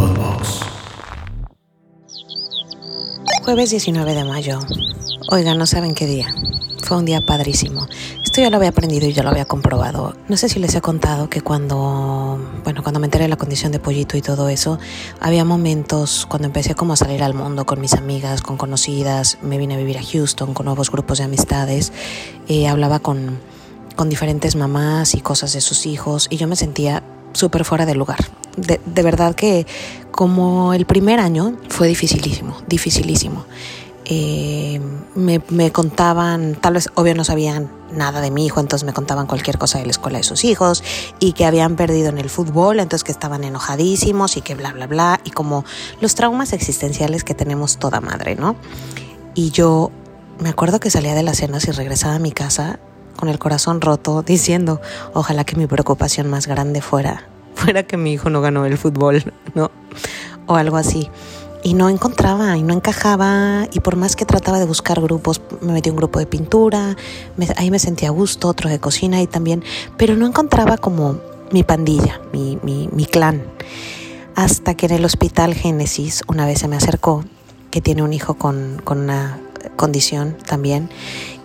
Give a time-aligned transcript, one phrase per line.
[0.00, 0.60] Podbox.
[3.44, 4.58] Jueves 19 de mayo.
[5.30, 6.34] Oigan, no saben qué día.
[6.82, 7.86] Fue un día padrísimo.
[8.24, 10.14] Esto ya lo había aprendido y ya lo había comprobado.
[10.26, 13.72] No sé si les he contado que cuando, bueno, cuando me enteré de la condición
[13.72, 14.78] de pollito y todo eso,
[15.20, 19.58] había momentos cuando empecé como a salir al mundo con mis amigas, con conocidas, me
[19.58, 21.92] vine a vivir a Houston con nuevos grupos de amistades,
[22.48, 23.38] eh, hablaba con,
[23.96, 27.94] con diferentes mamás y cosas de sus hijos y yo me sentía súper fuera de
[27.94, 28.18] lugar.
[28.56, 29.66] De, de verdad que
[30.10, 33.44] como el primer año fue dificilísimo, dificilísimo.
[34.12, 34.80] Eh,
[35.14, 39.28] me, me, contaban, tal vez obvio no sabían nada de mi hijo, entonces me contaban
[39.28, 40.82] cualquier cosa de la escuela de sus hijos
[41.20, 44.88] y que habían perdido en el fútbol, entonces que estaban enojadísimos y que bla, bla,
[44.88, 45.64] bla, y como
[46.00, 48.56] los traumas existenciales que tenemos toda madre, ¿no?
[49.36, 49.92] Y yo
[50.40, 52.80] me acuerdo que salía de las cenas y regresaba a mi casa
[53.20, 54.80] con el corazón roto diciendo,
[55.12, 59.22] ojalá que mi preocupación más grande fuera, fuera que mi hijo no ganó el fútbol,
[59.54, 59.70] ¿no?
[60.46, 61.08] O algo así
[61.62, 65.72] y no encontraba y no encajaba y por más que trataba de buscar grupos, me
[65.72, 66.96] metí un grupo de pintura,
[67.36, 69.62] me, ahí me sentía a gusto, otro de cocina y también,
[69.96, 71.20] pero no encontraba como
[71.52, 73.42] mi pandilla, mi, mi, mi clan.
[74.36, 77.24] Hasta que en el hospital Génesis una vez se me acercó,
[77.70, 79.38] que tiene un hijo con, con una
[79.76, 80.88] condición también,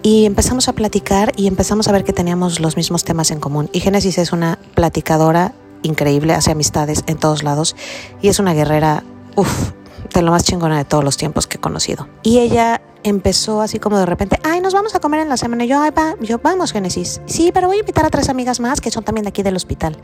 [0.05, 3.71] y empezamos a platicar y empezamos a ver que teníamos los mismos temas en común.
[3.73, 7.75] Y Génesis es una platicadora increíble, hace amistades en todos lados
[8.21, 9.03] y es una guerrera,
[9.35, 9.71] uff,
[10.13, 12.07] de lo más chingona de todos los tiempos que he conocido.
[12.21, 15.65] Y ella empezó así como de repente, ay, nos vamos a comer en la semana.
[15.65, 17.19] Y yo, ay, va, yo, vamos, Génesis.
[17.25, 19.55] Sí, pero voy a invitar a tres amigas más que son también de aquí del
[19.55, 19.97] hospital.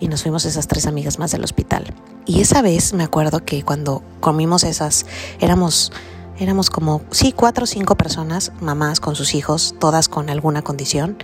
[0.00, 1.94] Y nos fuimos esas tres amigas más del hospital.
[2.26, 5.06] Y esa vez me acuerdo que cuando comimos esas,
[5.40, 5.92] éramos,
[6.38, 11.16] éramos como, sí, cuatro o cinco personas, mamás con sus hijos, todas con alguna condición.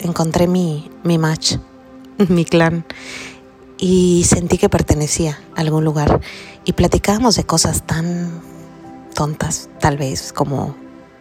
[0.00, 1.56] Encontré mi, mi match,
[2.28, 2.84] mi clan
[3.78, 6.20] y sentí que pertenecía a algún lugar
[6.64, 8.40] y platicábamos de cosas tan
[9.14, 10.74] tontas, tal vez como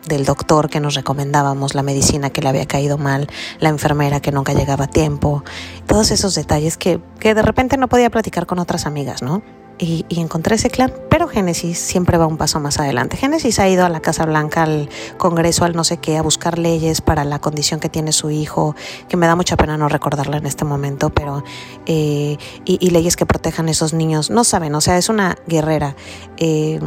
[0.08, 3.28] del doctor que nos recomendábamos, la medicina que le había caído mal,
[3.60, 5.44] la enfermera que nunca llegaba a tiempo,
[5.88, 9.42] todos esos detalles que, que de repente no podía platicar con otras amigas, ¿no?
[9.78, 13.18] Y, y, encontré ese clan, pero Génesis siempre va un paso más adelante.
[13.18, 16.60] Génesis ha ido a la Casa Blanca, al Congreso, al no sé qué, a buscar
[16.60, 18.76] leyes para la condición que tiene su hijo,
[19.10, 21.44] que me da mucha pena no recordarla en este momento, pero
[21.86, 24.30] eh, y, y, leyes que protejan a esos niños.
[24.30, 25.96] No saben, o sea, es una guerrera.
[26.38, 26.80] Eh,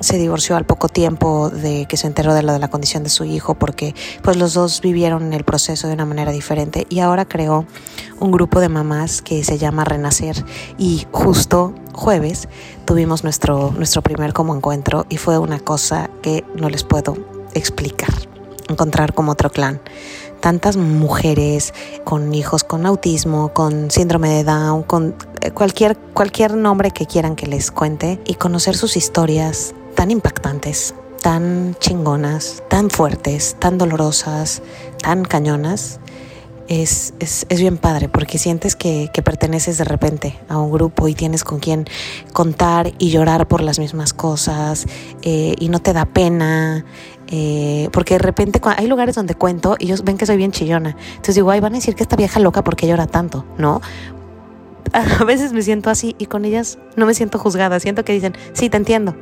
[0.00, 3.10] se divorció al poco tiempo de que se enteró de lo de la condición de
[3.10, 7.26] su hijo, porque pues los dos vivieron el proceso de una manera diferente y ahora
[7.26, 7.66] creó
[8.20, 10.44] un grupo de mamás que se llama Renacer
[10.78, 12.48] y justo jueves
[12.84, 17.16] tuvimos nuestro, nuestro primer como encuentro y fue una cosa que no les puedo
[17.54, 18.10] explicar.
[18.68, 19.80] Encontrar como otro clan.
[20.40, 25.14] Tantas mujeres con hijos con autismo, con síndrome de Down, con
[25.54, 31.76] cualquier, cualquier nombre que quieran que les cuente y conocer sus historias tan impactantes, tan
[31.78, 34.62] chingonas, tan fuertes, tan dolorosas,
[35.00, 36.00] tan cañonas
[36.80, 41.14] es, es, es, bien padre porque sientes que, perteneces de repente a un grupo y
[41.14, 41.84] tienes con quien
[42.32, 44.86] contar y llorar por las mismas cosas
[45.22, 46.84] eh, y no te da pena.
[47.34, 50.96] Eh, porque de repente hay lugares donde cuento y ellos ven que soy bien chillona.
[51.10, 53.80] Entonces digo, ay, van a decir que esta vieja loca porque llora tanto, ¿no?
[54.92, 57.80] A veces me siento así y con ellas no me siento juzgada.
[57.80, 59.16] Siento que dicen, sí, te entiendo.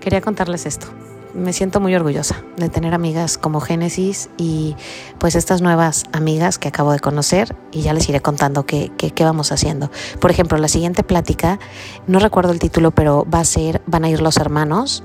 [0.00, 0.86] Quería contarles esto
[1.34, 4.76] me siento muy orgullosa de tener amigas como Génesis y
[5.18, 9.10] pues estas nuevas amigas que acabo de conocer y ya les iré contando qué, qué,
[9.10, 9.90] qué, vamos haciendo.
[10.20, 11.58] Por ejemplo, la siguiente plática,
[12.06, 15.02] no recuerdo el título, pero va a ser, van a ir los hermanos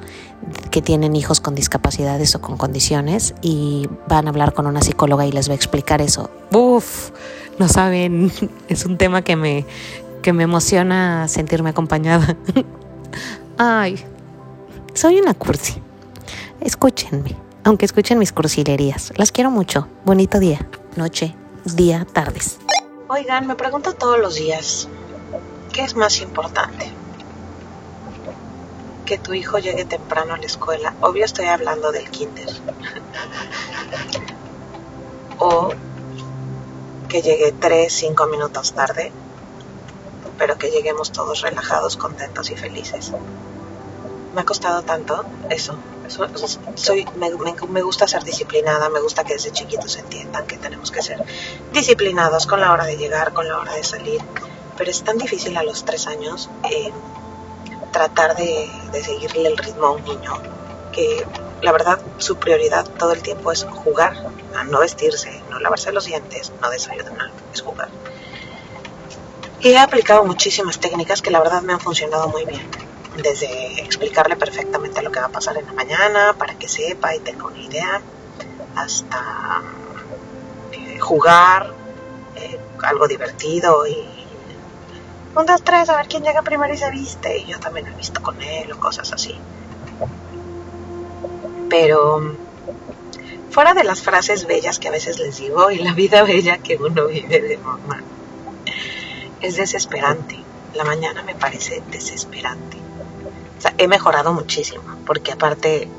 [0.72, 5.26] que tienen hijos con discapacidades o con condiciones y van a hablar con una psicóloga
[5.26, 6.30] y les va a explicar eso.
[6.52, 7.12] Uf,
[7.60, 8.32] no saben,
[8.68, 9.66] es un tema que me,
[10.22, 12.36] que me emociona sentirme acompañada.
[13.58, 14.04] Ay,
[14.94, 15.85] soy una cursi.
[16.66, 19.14] Escúchenme, aunque escuchen mis cursilerías.
[19.18, 19.88] Las quiero mucho.
[20.04, 22.58] Bonito día, noche, día, tardes.
[23.08, 24.88] Oigan, me pregunto todos los días,
[25.72, 26.92] ¿qué es más importante?
[29.06, 30.96] Que tu hijo llegue temprano a la escuela.
[31.02, 32.50] Obvio estoy hablando del kinder.
[35.38, 35.70] o
[37.08, 39.12] que llegue 3, 5 minutos tarde,
[40.40, 43.12] pero que lleguemos todos relajados, contentos y felices.
[44.34, 45.78] Me ha costado tanto eso,
[46.10, 51.24] soy, me, gusta ser disciplinada, me gusta que desde chiquitos entiendan que tenemos que ser
[51.74, 54.22] disciplinados con la hora de llegar, con la hora de salir,
[54.78, 56.92] pero es tan difícil a los tres años eh,
[57.92, 58.70] tratar de,
[59.04, 60.34] seguirle el ritmo a un niño
[60.92, 61.26] que
[61.62, 64.14] la verdad su prioridad todo el tiempo es jugar,
[64.70, 67.90] no vestirse, no lavarse los dientes, no desayunar, es jugar.
[69.62, 72.70] Y he aplicado muchísimas técnicas que la verdad me han funcionado muy bien.
[73.22, 77.20] Desde explicarle perfectamente lo que va a pasar en la mañana para que sepa y
[77.20, 78.02] tenga una idea,
[78.76, 79.62] hasta
[80.74, 81.74] eh, jugar
[82.36, 84.06] eh, algo divertido y
[85.36, 87.40] un, dos, tres, a ver quién llega primero y se viste.
[87.40, 89.36] Y yo también he visto con él o cosas así.
[91.70, 92.36] Pero
[93.50, 96.76] fuera de las frases bellas que a veces les digo y la vida bella que
[96.76, 98.02] uno vive de mamá,
[99.42, 100.38] es desesperante.
[100.74, 102.85] La mañana me parece desesperante.
[103.78, 105.90] He mejorado muchísimo, porque aparte,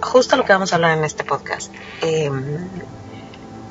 [0.00, 2.68] justo lo que vamos a hablar en este podcast, em,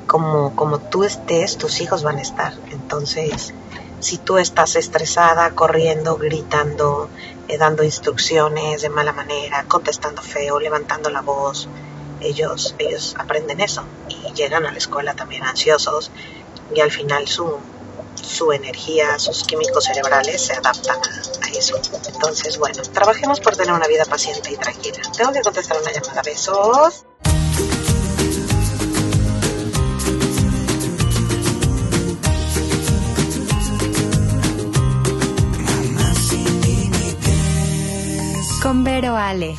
[0.06, 2.54] como, como tú estés, tus hijos van a estar.
[2.70, 3.52] Entonces,
[4.00, 7.08] si tú estás estresada, corriendo, gritando,
[7.48, 11.68] eh, dando instrucciones de mala manera, contestando feo, levantando la voz,
[12.20, 16.10] ellos, ellos aprenden eso y llegan a la escuela también ansiosos
[16.74, 17.58] y al final su,
[18.16, 21.80] su energía, sus químicos cerebrales se adaptan a, eso.
[22.08, 24.98] Entonces, bueno, trabajemos por tener una vida paciente y tranquila.
[25.16, 26.22] Tengo que contestar una llamada.
[26.22, 27.04] Besos.
[38.62, 39.56] Con Vero Ale.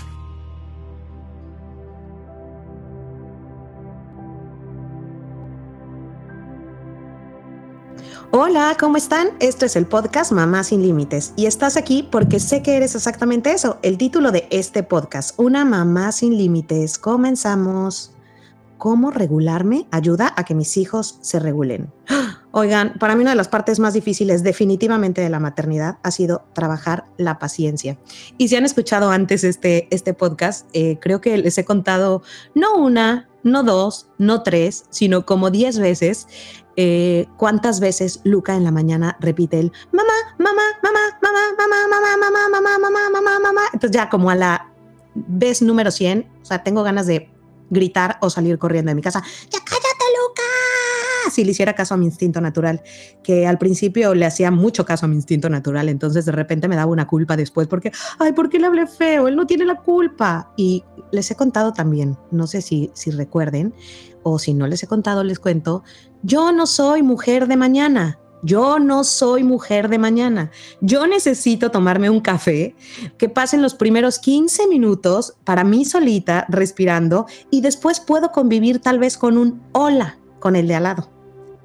[8.31, 9.29] Hola, ¿cómo están?
[9.39, 13.53] Esto es el podcast Mamá sin Límites y estás aquí porque sé que eres exactamente
[13.53, 16.97] eso, el título de este podcast, Una Mamá sin Límites.
[16.97, 18.16] Comenzamos.
[18.77, 21.91] ¿Cómo regularme ayuda a que mis hijos se regulen?
[22.51, 26.43] Oigan, para mí una de las partes más difíciles definitivamente de la maternidad ha sido
[26.53, 27.97] trabajar la paciencia.
[28.37, 32.23] Y si han escuchado antes este, este podcast, eh, creo que les he contado
[32.55, 36.27] no una, no dos, no tres, sino como diez veces
[36.77, 42.17] eh, cuántas veces Luca en la mañana repite el mamá, mamá, mamá, mamá, mamá, mamá,
[42.17, 43.61] mamá, mamá, mamá, mamá, mamá.
[43.73, 44.71] Entonces ya como a la
[45.15, 47.31] vez número 100, o sea, tengo ganas de
[47.69, 49.21] gritar o salir corriendo de mi casa.
[49.49, 51.31] ¡Ya cállate, Luca!
[51.31, 52.81] Si le hiciera caso a mi instinto natural,
[53.23, 56.75] que al principio le hacía mucho caso a mi instinto natural, entonces de repente me
[56.75, 59.27] daba una culpa después porque, ay, ¿por qué le hablé feo?
[59.27, 60.51] Él no tiene la culpa.
[60.55, 63.73] Y les he contado también, no sé si, si recuerden,
[64.23, 65.83] o si no les he contado, les cuento,
[66.23, 68.19] yo no soy mujer de mañana.
[68.43, 70.51] Yo no soy mujer de mañana.
[70.81, 72.75] Yo necesito tomarme un café,
[73.17, 78.99] que pasen los primeros 15 minutos para mí solita, respirando, y después puedo convivir tal
[78.99, 81.17] vez con un hola con el de al lado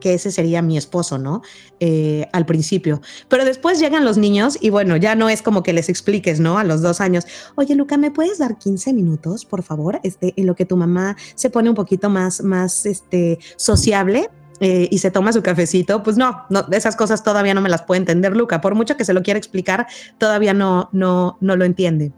[0.02, 1.42] que ese sería mi esposo, ¿no?
[1.80, 3.00] Eh, al principio.
[3.28, 6.58] Pero después llegan los niños y bueno, ya no es como que les expliques, ¿no?
[6.58, 10.00] A los dos años, oye, Luca, ¿me puedes dar 15 minutos, por favor?
[10.02, 14.28] Este, en lo que tu mamá se pone un poquito más, más, este, sociable.
[14.64, 17.82] Eh, y se toma su cafecito, pues no, no, esas cosas todavía no me las
[17.82, 19.88] puede entender Luca, por mucho que se lo quiera explicar,
[20.18, 22.12] todavía no, no, no lo entiende.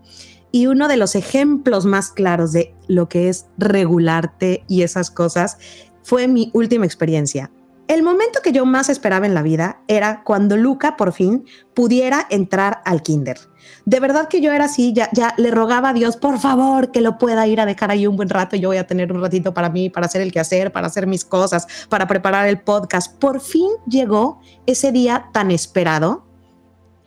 [0.52, 5.56] Y uno de los ejemplos más claros de lo que es regularte y esas cosas
[6.02, 7.50] fue mi última experiencia.
[7.86, 11.44] El momento que yo más esperaba en la vida era cuando Luca por fin
[11.74, 13.38] pudiera entrar al kinder.
[13.84, 17.02] De verdad que yo era así, ya, ya le rogaba a Dios, por favor, que
[17.02, 18.56] lo pueda ir a dejar ahí un buen rato.
[18.56, 21.26] Yo voy a tener un ratito para mí, para hacer el quehacer, para hacer mis
[21.26, 23.18] cosas, para preparar el podcast.
[23.18, 26.24] Por fin llegó ese día tan esperado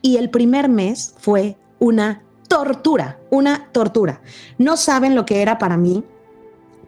[0.04, 4.22] y el primer mes fue una tortura, una tortura.
[4.60, 6.04] No saben lo que era para mí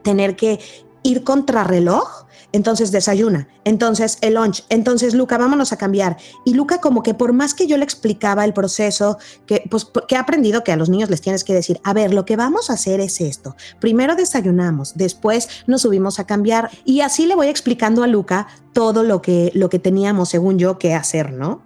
[0.03, 0.59] tener que
[1.01, 6.17] ir contra reloj entonces desayuna, entonces el lunch, entonces Luca, vámonos a cambiar.
[6.45, 10.15] Y Luca como que por más que yo le explicaba el proceso, que pues que
[10.15, 12.69] he aprendido que a los niños les tienes que decir, a ver, lo que vamos
[12.69, 13.55] a hacer es esto.
[13.79, 19.03] Primero desayunamos, después nos subimos a cambiar y así le voy explicando a Luca todo
[19.03, 21.61] lo que lo que teníamos según yo que hacer, ¿no?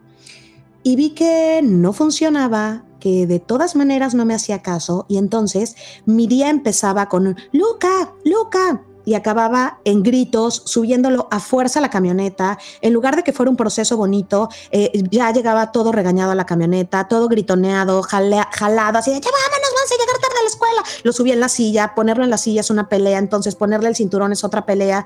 [0.83, 5.75] Y vi que no funcionaba, que de todas maneras no me hacía caso y entonces
[6.05, 11.89] mi día empezaba con Luca, Luca, y acababa en gritos, subiéndolo a fuerza a la
[11.89, 12.57] camioneta.
[12.81, 16.45] En lugar de que fuera un proceso bonito, eh, ya llegaba todo regañado a la
[16.45, 20.83] camioneta, todo gritoneado, jalado, así de, ya vámonos, vamos a llegar tarde a la escuela.
[21.03, 23.95] Lo subí en la silla, ponerlo en la silla es una pelea, entonces ponerle el
[23.95, 25.05] cinturón es otra pelea.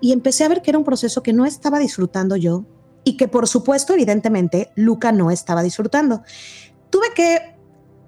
[0.00, 2.64] Y empecé a ver que era un proceso que no estaba disfrutando yo
[3.04, 6.22] y que por supuesto, evidentemente, Luca no estaba disfrutando.
[6.90, 7.57] Tuve que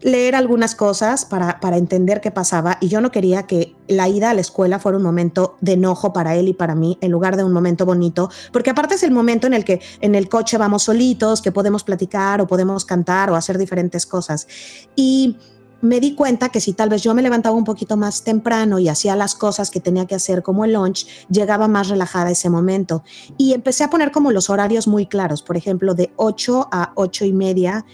[0.02, 4.30] leer algunas cosas para, para, entender qué pasaba y yo no quería que la ida
[4.30, 7.37] a la escuela fuera un momento de enojo para él y para mí en lugar
[7.37, 10.59] de un momento bonito, porque aparte es el momento en el que en el coche
[10.59, 14.47] vamos solitos, que podemos platicar o podemos cantar o hacer diferentes cosas.
[14.97, 15.37] Y
[15.83, 18.88] me di cuenta que si tal vez yo me levantaba un poquito más temprano y
[18.88, 23.02] hacía las cosas que tenía que hacer como el lunch, llegaba más relajada ese momento.
[23.38, 27.25] Y empecé a poner como los horarios muy claros, por ejemplo, de 8 a 8
[27.25, 27.85] y media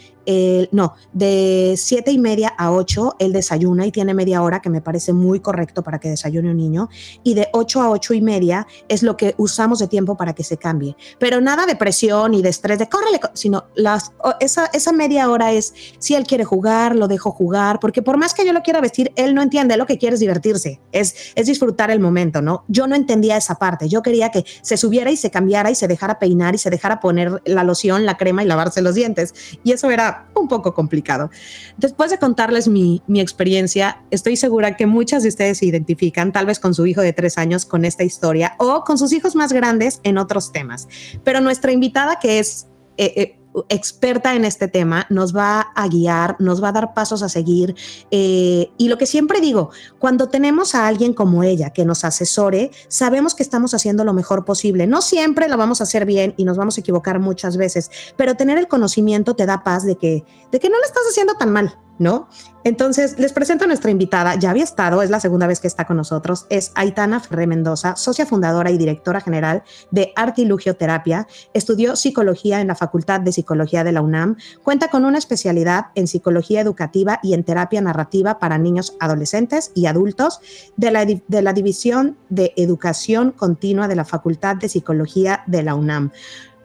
[0.72, 4.80] no, de siete y media a 8 él desayuna y tiene media hora, que me
[4.80, 6.88] parece muy correcto para que desayune un niño,
[7.22, 10.44] y de 8 a 8 y media es lo que usamos de tiempo para que
[10.44, 10.96] se cambie.
[11.18, 15.52] Pero nada de presión y de estrés de córrele, sino las, esa, esa media hora
[15.52, 18.80] es si él quiere jugar, lo dejo jugar, porque por más que yo lo quiera
[18.80, 22.64] vestir, él no entiende, lo que quiere es divertirse, es, es disfrutar el momento, ¿no?
[22.68, 25.88] Yo no entendía esa parte, yo quería que se subiera y se cambiara y se
[25.88, 29.34] dejara peinar y se dejara poner la loción, la crema y lavarse los dientes.
[29.62, 31.30] Y eso era un poco complicado.
[31.76, 36.46] Después de contarles mi, mi experiencia, estoy segura que muchas de ustedes se identifican, tal
[36.46, 39.52] vez con su hijo de tres años, con esta historia o con sus hijos más
[39.52, 40.88] grandes en otros temas.
[41.24, 42.66] Pero nuestra invitada, que es
[42.98, 47.22] eh, eh, experta en este tema, nos va a guiar, nos va a dar pasos
[47.22, 47.74] a seguir.
[48.10, 52.70] Eh, y lo que siempre digo, cuando tenemos a alguien como ella que nos asesore,
[52.88, 54.86] sabemos que estamos haciendo lo mejor posible.
[54.86, 58.34] No siempre lo vamos a hacer bien y nos vamos a equivocar muchas veces, pero
[58.34, 61.50] tener el conocimiento te da paz de que, de que no lo estás haciendo tan
[61.50, 61.78] mal.
[61.98, 62.28] ¿No?
[62.66, 65.84] Entonces, les presento a nuestra invitada, ya había estado, es la segunda vez que está
[65.84, 69.62] con nosotros, es Aitana Ferre Mendoza, socia fundadora y directora general
[69.92, 75.04] de Artilugio Terapia, estudió psicología en la Facultad de Psicología de la UNAM, cuenta con
[75.04, 80.40] una especialidad en psicología educativa y en terapia narrativa para niños, adolescentes y adultos
[80.76, 85.76] de la, de la División de Educación Continua de la Facultad de Psicología de la
[85.76, 86.10] UNAM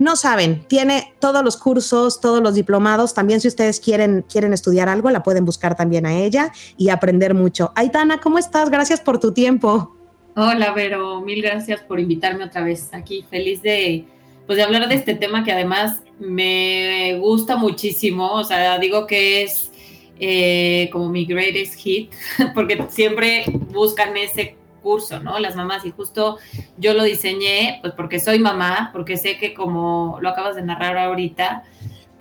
[0.01, 3.13] no saben, tiene todos los cursos, todos los diplomados.
[3.13, 7.35] También si ustedes quieren, quieren estudiar algo, la pueden buscar también a ella y aprender
[7.35, 7.71] mucho.
[7.75, 8.71] Aitana, ¿cómo estás?
[8.71, 9.95] Gracias por tu tiempo.
[10.35, 13.23] Hola, Vero, mil gracias por invitarme otra vez aquí.
[13.29, 14.05] Feliz de,
[14.47, 18.33] pues, de hablar de este tema que además me gusta muchísimo.
[18.33, 19.71] O sea, digo que es
[20.19, 22.11] eh, como mi greatest hit,
[22.55, 25.39] porque siempre buscan ese curso, ¿no?
[25.39, 26.37] Las mamás, y justo
[26.77, 30.97] yo lo diseñé, pues porque soy mamá, porque sé que como lo acabas de narrar
[30.97, 31.63] ahorita,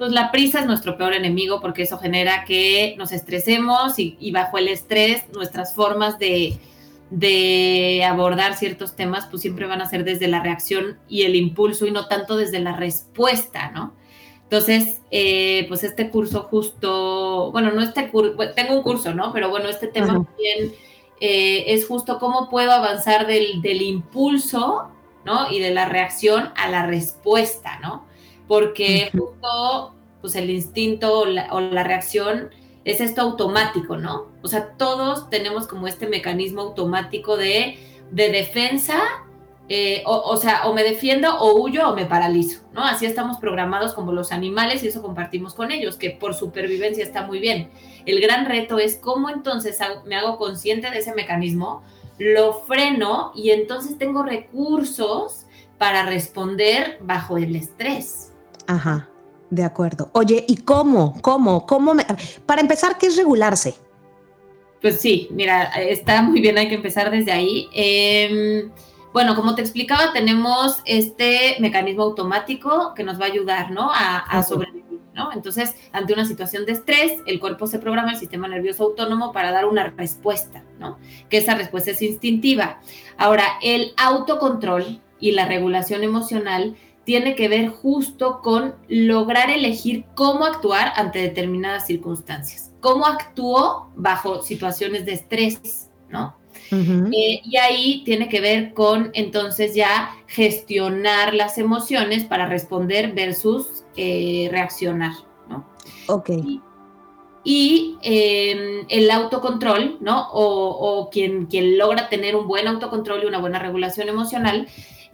[0.00, 4.56] pues la prisa es nuestro peor enemigo porque eso genera que nos estresemos y, bajo
[4.56, 6.58] el estrés nuestras formas de,
[7.10, 11.86] de, abordar ciertos temas pues siempre van a ser desde la reacción y el impulso
[11.86, 13.92] y no tanto desde la respuesta, ¿no?
[14.44, 19.34] Entonces, eh, pues este curso justo, bueno, no este curso, tengo un curso, ¿no?
[19.34, 20.72] Pero bueno, este tema también
[21.20, 24.88] eh, es justo cómo puedo avanzar del, impulso,
[25.24, 25.50] ¿no?
[25.50, 28.06] Y de la reacción a la respuesta, ¿no?
[28.48, 32.50] Porque justo, pues el instinto o la, reacción
[32.84, 34.28] es esto automático, ¿no?
[34.42, 37.78] O sea, todos tenemos como este mecanismo automático de,
[38.10, 38.98] de defensa
[39.72, 42.84] eh, o, sea, o me defiendo o huyo o me paralizo, ¿no?
[42.84, 47.24] Así estamos programados como los animales y eso compartimos con ellos, que por supervivencia está
[47.24, 47.70] muy bien.
[48.04, 51.84] El gran reto es cómo entonces me hago consciente de ese mecanismo,
[52.18, 55.46] lo freno y entonces tengo recursos
[55.78, 58.32] para responder bajo el estrés.
[58.66, 59.08] Ajá,
[59.50, 60.10] de acuerdo.
[60.14, 61.14] Oye, ¿y cómo?
[61.22, 61.64] ¿Cómo?
[61.64, 61.94] ¿Cómo?
[62.44, 63.76] Para empezar, ¿qué es regularse?
[64.82, 67.68] Pues sí, mira, está muy bien, hay que empezar desde ahí.
[67.72, 68.68] Eh,
[69.12, 73.90] bueno, como te explicaba, tenemos este mecanismo automático que nos va a ayudar, ¿no?
[73.92, 75.32] A, sobrevivir, ¿no?
[75.32, 79.50] Entonces, ante una situación de estrés, el cuerpo se programa, el sistema nervioso autónomo, para
[79.50, 80.98] dar una respuesta, ¿no?
[81.28, 82.80] Que esa respuesta es instintiva.
[83.18, 90.44] Ahora, el autocontrol y la regulación emocional tiene que ver justo con lograr elegir cómo
[90.44, 92.70] actuar ante determinadas circunstancias.
[92.80, 96.39] Cómo actúo bajo situaciones de estrés, ¿no?
[96.72, 103.84] Eh, y ahí tiene que ver con entonces ya gestionar las emociones para responder versus
[103.96, 105.12] eh, reaccionar,
[105.48, 105.66] ¿no?
[106.06, 106.30] Ok.
[107.42, 110.28] Y, em, el autocontrol, ¿no?
[110.32, 114.68] O, quien, quien logra tener un buen autocontrol y una buena regulación emocional,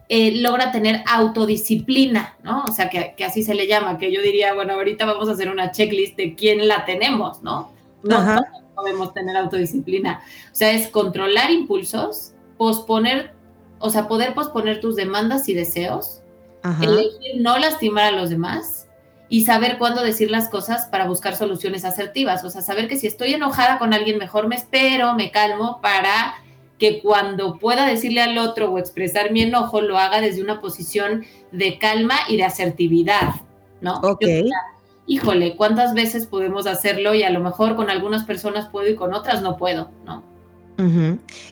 [0.08, 2.64] eh, logra tener autodisciplina, ¿no?
[2.68, 5.48] O sea, que, así se le llama, que yo diría, bueno, ahorita vamos a hacer
[5.48, 7.72] una checklist de quién la tenemos, ¿no?
[8.02, 8.42] No, Ajá
[8.76, 10.22] podemos tener autodisciplina.
[10.52, 13.32] O sea, es controlar impulsos, posponer,
[13.80, 16.22] o sea, poder posponer tus demandas y deseos,
[16.80, 18.86] elegir no lastimar a los demás
[19.28, 22.44] y saber cuándo decir las cosas para buscar soluciones asertivas.
[22.44, 26.34] O sea, saber que si estoy enojada con alguien, mejor me espero, me calmo para
[26.78, 31.24] que cuando pueda decirle al otro o expresar mi enojo, lo haga desde una posición
[31.50, 33.30] de calma y de asertividad,
[33.80, 34.00] ¿no?
[34.00, 34.24] Ok
[35.06, 37.14] híjole, ¿cuántas veces podemos hacerlo?
[37.14, 40.22] Y a lo mejor con algunas personas puedo y con otras no puedo, ¿no?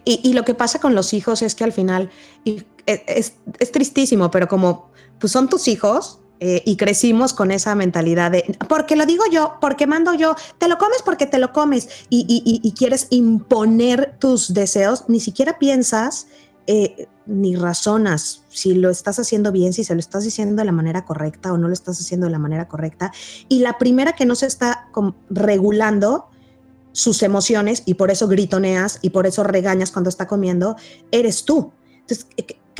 [0.04, 2.10] y, lo que pasa con los hijos es que al final,
[2.44, 3.32] y es,
[3.72, 8.96] tristísimo, pero como pues son tus hijos, Eh, y crecimos con esa mentalidad de, porque
[8.96, 12.72] lo digo yo, porque mando yo, te lo comes porque te lo comes y, y
[12.72, 16.26] quieres imponer tus deseos, ni siquiera piensas
[16.66, 20.70] eh, ni razonas si lo estás haciendo bien, si se lo estás diciendo de la
[20.70, 23.12] manera correcta o no lo estás haciendo de la manera correcta.
[23.48, 24.88] Y la primera que no se está
[25.28, 26.28] regulando
[26.92, 30.76] sus emociones y por eso gritoneas y por eso regañas cuando está comiendo,
[31.10, 31.72] eres tú.
[32.02, 32.28] Entonces,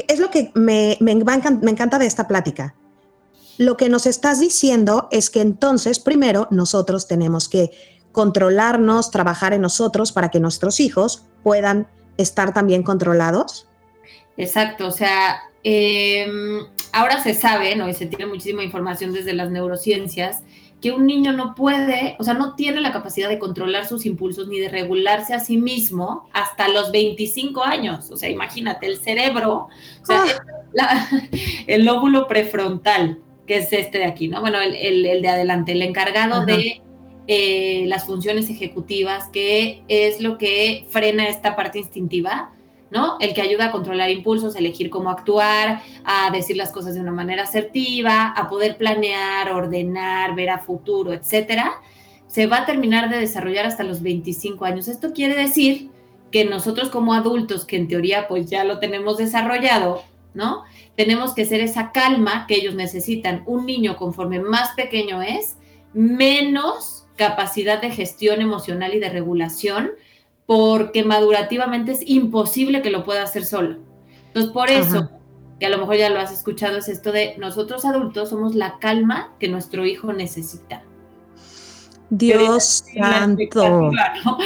[0.06, 2.76] es lo que me, me, me encanta de esta plática.
[3.58, 7.72] Lo que nos estás diciendo es que entonces, primero, nosotros tenemos que
[8.12, 13.66] controlarnos, trabajar en nosotros para que nuestros hijos puedan estar también controlados
[14.36, 17.88] Exacto, o sea, em, ahora se sabe, ¿no?
[17.88, 20.42] Y se tiene muchísima información desde las neurociencias,
[20.80, 24.48] que un niño no puede, o sea, no tiene la capacidad de controlar sus impulsos
[24.48, 28.10] ni de regularse a sí mismo hasta los 25 años.
[28.10, 29.68] O sea, imagínate, el cerebro,
[30.02, 30.24] o sea,
[30.78, 31.08] ah.
[31.66, 34.42] el lóbulo prefrontal, que es este de aquí, ¿no?
[34.42, 36.82] Bueno, el, de adelante, el encargado de
[37.28, 42.52] eh, las funciones ejecutivas, que es lo que frena esta parte instintiva
[42.94, 43.16] ¿no?
[43.18, 47.00] El que ayuda a controlar impulsos, a elegir cómo actuar, a decir las cosas de
[47.00, 51.72] una manera asertiva, a poder planear, ordenar, ver a futuro, etcétera,
[52.28, 54.86] se va a terminar de desarrollar hasta los 25 años.
[54.86, 55.90] Esto quiere decir
[56.30, 60.62] que nosotros como adultos, que en teoría pues ya lo tenemos desarrollado, ¿no?
[60.96, 63.42] Tenemos que ser esa calma que ellos necesitan.
[63.46, 65.56] Un niño conforme más pequeño es,
[65.94, 69.90] menos capacidad de gestión emocional y de regulación
[70.46, 73.78] porque madurativamente es imposible que lo pueda hacer solo.
[74.26, 75.10] Entonces, por eso,
[75.58, 78.78] que a lo mejor ya lo has escuchado, es esto de nosotros adultos somos la
[78.78, 80.82] calma que nuestro hijo necesita.
[82.10, 83.90] Dios santo.
[84.24, 84.38] ¿no?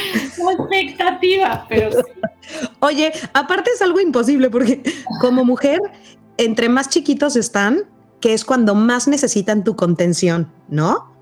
[0.50, 1.98] expectativa, pero sí.
[2.80, 4.82] Oye, aparte es algo imposible porque
[5.20, 5.80] como mujer,
[6.36, 7.82] entre más chiquitos están,
[8.20, 11.12] que es cuando más necesitan tu contención, ¿no?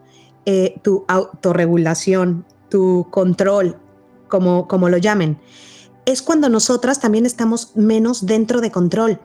[0.45, 3.77] Eh, tu autorregulación, tu control,
[4.29, 5.39] como, como lo llamen,
[6.05, 9.21] es cuando nosotras también estamos menos dentro de control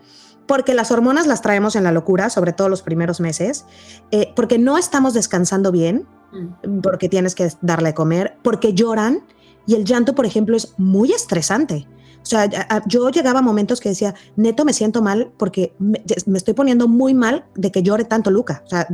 [0.48, 3.64] porque las hormonas las traemos en la locura, sobre todo los primeros meses,
[4.12, 6.82] eh, porque no estamos descansando bien, mm.
[6.82, 9.24] porque tienes que darle de comer, porque lloran
[9.66, 11.88] y el llanto, por ejemplo, es muy estresante.
[12.22, 12.50] O sea,
[12.86, 16.88] yo llegaba a momentos que decía, neto, me siento mal porque me, me estoy poniendo
[16.88, 18.62] muy mal de que llore tanto Luca.
[18.66, 18.88] O sea,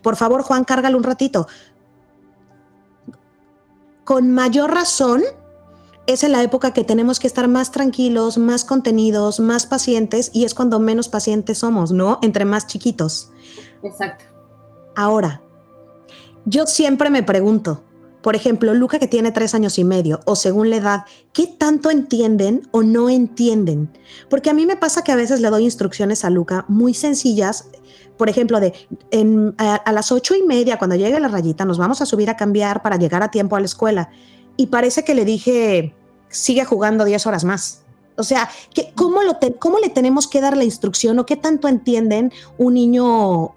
[0.00, 1.48] por favor, Juan, cárgalo un ratito
[4.08, 5.22] con mayor razón
[6.06, 10.46] es en la época que tenemos que estar más tranquilos, más contenidos, más pacientes y
[10.46, 12.18] es cuando menos pacientes somos, ¿no?
[12.22, 13.30] Entre más chiquitos.
[13.82, 14.24] Exacto.
[14.96, 15.42] Ahora,
[16.46, 17.84] yo siempre me pregunto,
[18.22, 21.90] por ejemplo, Luca que tiene tres años y medio, o según la edad, ¿qué tanto
[21.90, 23.92] entienden o no entienden?
[24.30, 27.68] Porque a mí me pasa que a veces le doy instrucciones a Luca muy sencillas
[28.18, 28.74] por ejemplo, de
[29.56, 32.82] a, las ocho y media, cuando llegue la rayita, nos vamos a subir a cambiar
[32.82, 34.10] para llegar a tiempo a la escuela.
[34.56, 35.94] Y parece que le dije,
[36.28, 37.84] sigue jugando diez horas más.
[38.16, 38.50] O sea,
[38.96, 43.54] ¿cómo, lo ¿cómo le tenemos que dar la instrucción o qué tanto entienden un niño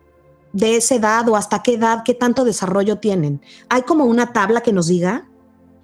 [0.54, 3.42] de esa edad o hasta qué edad, qué tanto desarrollo tienen?
[3.70, 5.28] ¿Hay como una tabla que nos diga?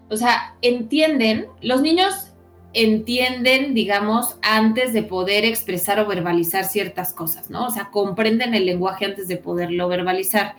[0.09, 2.27] O sea, entienden, los niños
[2.73, 7.67] entienden, digamos, antes de poder expresar o verbalizar ciertas cosas, ¿no?
[7.67, 10.55] O sea, comprenden el lenguaje antes de poderlo verbalizar,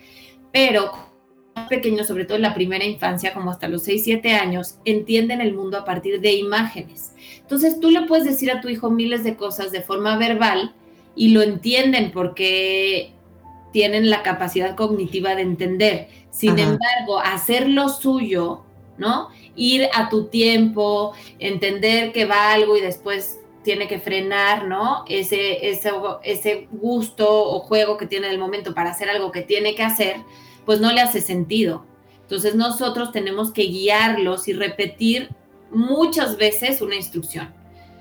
[0.52, 0.90] pero
[1.68, 5.54] pequeños, sobre todo en la primera infancia, como hasta los 6, 7 años, entienden el
[5.54, 7.12] mundo a partir de imágenes.
[7.40, 10.74] Entonces tú le puedes decir a tu hijo miles de cosas de forma verbal
[11.16, 13.12] y lo entienden porque
[13.72, 16.08] tienen la capacidad cognitiva de entender.
[16.30, 18.62] Sin embargo, hacer lo suyo,
[18.96, 19.28] ¿no?
[19.58, 25.04] Ir a tu tiempo, entender que va algo y después tiene que frenar, ¿no?
[25.08, 25.90] Ese, ese,
[26.22, 29.82] ese gusto o juego que tiene en el momento para hacer algo que tiene que
[29.82, 30.22] hacer,
[30.64, 31.84] pues no le hace sentido.
[32.22, 35.30] Entonces nosotros tenemos que guiarlos y repetir
[35.70, 37.52] muchas veces una instrucción.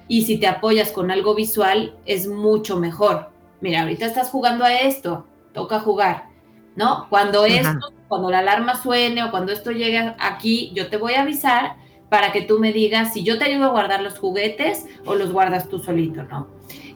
[0.07, 3.31] Y si te apoyas con algo visual, es mucho mejor.
[3.59, 6.29] Mira, ahorita estás jugando a esto, toca jugar,
[6.75, 7.07] ¿no?
[7.09, 11.21] Cuando esto cuando la alarma suene o cuando esto llegue aquí, yo te voy a
[11.21, 11.75] avisar
[12.09, 15.31] para que tú me digas si yo te ayudo a guardar los juguetes o los
[15.31, 16.47] guardas tú solito, ¿no?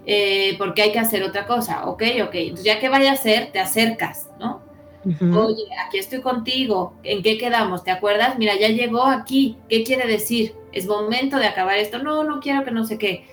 [0.06, 2.34] Eh, porque hay que hacer otra cosa, ok, ok.
[2.34, 4.62] Entonces ya que vaya a hacer, te acercas, ¿no?
[5.04, 7.84] Oye, aquí estoy contigo, ¿en qué quedamos?
[7.84, 8.38] ¿Te acuerdas?
[8.38, 10.54] Mira, ya llegó aquí, ¿qué quiere decir?
[10.72, 11.98] Es momento de acabar esto.
[12.04, 13.26] No, no quiero que no sé qué.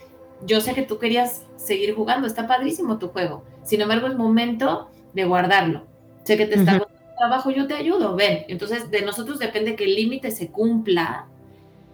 [0.47, 3.45] Yo sé que tú querías seguir jugando, está padrísimo tu juego.
[3.65, 5.85] Sin embargo, es momento de guardarlo.
[6.25, 6.79] Sé que te está
[7.19, 8.45] trabajo, yo te ayudo, ven.
[8.49, 11.27] Entonces, de nosotros depende que el límite se cumpla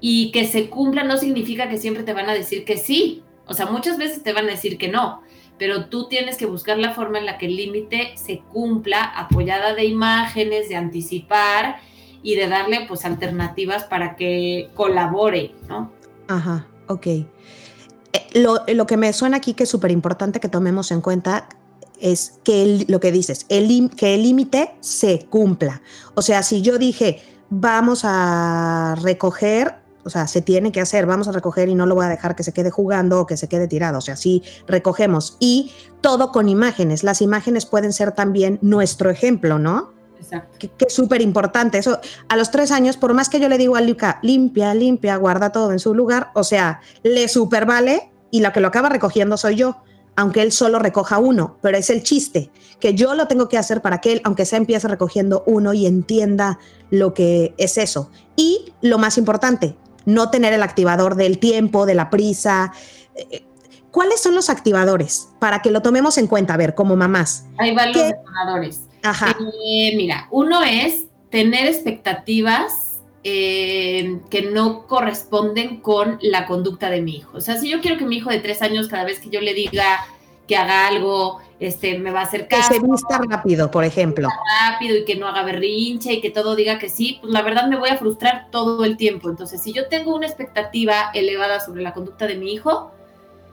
[0.00, 3.22] y que se cumpla no significa que siempre te van a decir que sí.
[3.46, 5.22] O sea, muchas veces te van a decir que no,
[5.58, 9.74] pero tú tienes que buscar la forma en la que el límite se cumpla, apoyada
[9.74, 11.80] de imágenes, de anticipar
[12.22, 15.90] y de darle pues alternativas para que colabore, ¿no?
[16.28, 17.06] Ajá, ok.
[17.06, 17.26] Eh,
[18.34, 21.48] lo, que me suena aquí que es súper importante que tomemos en cuenta
[22.04, 25.80] es que lo que dices, el, que el límite se cumpla.
[26.12, 31.28] O sea, si yo dije, vamos a recoger, o sea, se tiene que hacer, vamos
[31.28, 33.48] a recoger y no lo voy a dejar que se quede jugando o que se
[33.48, 33.96] quede tirado.
[33.96, 37.04] O sea, sí recogemos y todo con imágenes.
[37.04, 39.94] Las imágenes pueden ser también nuestro ejemplo, ¿no?
[40.20, 40.58] Exacto.
[40.58, 41.78] Que, es súper importante.
[41.78, 45.16] Eso, a los tres años, por más que yo le digo a Luca, limpia, limpia,
[45.16, 48.90] guarda todo en su lugar, o sea, le super vale y la que lo acaba
[48.90, 49.78] recogiendo soy yo
[50.16, 52.50] aunque él solo recoja uno, pero es el chiste,
[52.80, 55.86] que yo lo tengo que hacer para que él, aunque sea empiece recogiendo uno y
[55.86, 56.58] entienda
[56.90, 58.10] lo que es eso.
[58.36, 62.72] Y lo más importante, no tener el activador del tiempo, de la prisa.
[63.14, 63.44] Eh,
[63.90, 65.28] ¿Cuáles son los activadores?
[65.38, 67.46] Para que lo tomemos en cuenta, a ver, como mamás.
[67.58, 68.80] Hay varios detonadores.
[69.02, 69.36] Ajá.
[69.66, 72.93] Eh, mira, uno es tener expectativas
[73.26, 77.38] eh, que no corresponden con la conducta de mi hijo.
[77.38, 79.40] O sea, si yo quiero que mi hijo de tres años, cada vez que yo
[79.40, 80.06] le diga
[80.46, 82.68] que haga algo, este, me va a hacer caso.
[82.68, 84.28] Que se vista rápido, por ejemplo.
[84.68, 87.66] Rápido y que no haga berrinche y que todo diga que sí, pues la verdad
[87.66, 89.30] me voy a frustrar todo el tiempo.
[89.30, 92.92] Entonces, si yo tengo una expectativa elevada sobre la conducta de mi hijo,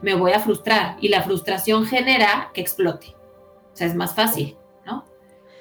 [0.02, 3.16] me voy a frustrar y la frustración genera que explote.
[3.72, 5.06] O sea, es más fácil, ¿no?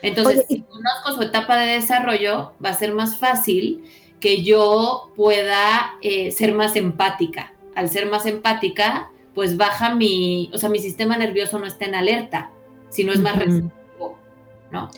[0.02, 3.86] Entonces, si conozco su etapa de desarrollo, va a ser más fácil
[4.22, 7.54] que yo pueda eh, ser más empática.
[7.76, 11.96] Al ser más empática, pues baja mi, o sea, mi sistema nervioso no está en
[11.96, 12.52] alerta,
[12.90, 14.18] sino es más receptivo,
[14.72, 14.90] ¿no?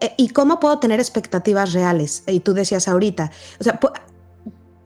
[0.00, 2.22] Eh, ¿Y cómo puedo tener expectativas reales?
[2.26, 3.80] Y tú decías ahorita, o sea,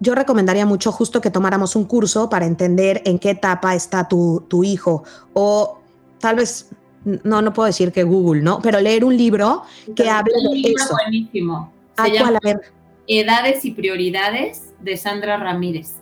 [0.01, 4.45] yo recomendaría mucho justo que tomáramos un curso para entender en qué etapa está tu,
[4.49, 5.79] tu hijo o
[6.19, 6.69] tal vez
[7.05, 8.61] no, no puedo decir que Google, ¿no?
[8.63, 9.63] Pero leer un libro
[9.95, 10.95] que hable de eso.
[10.95, 11.73] Buenísimo.
[11.97, 12.39] Se llama,
[13.07, 15.95] Edades y Prioridades de Sandra Ramírez.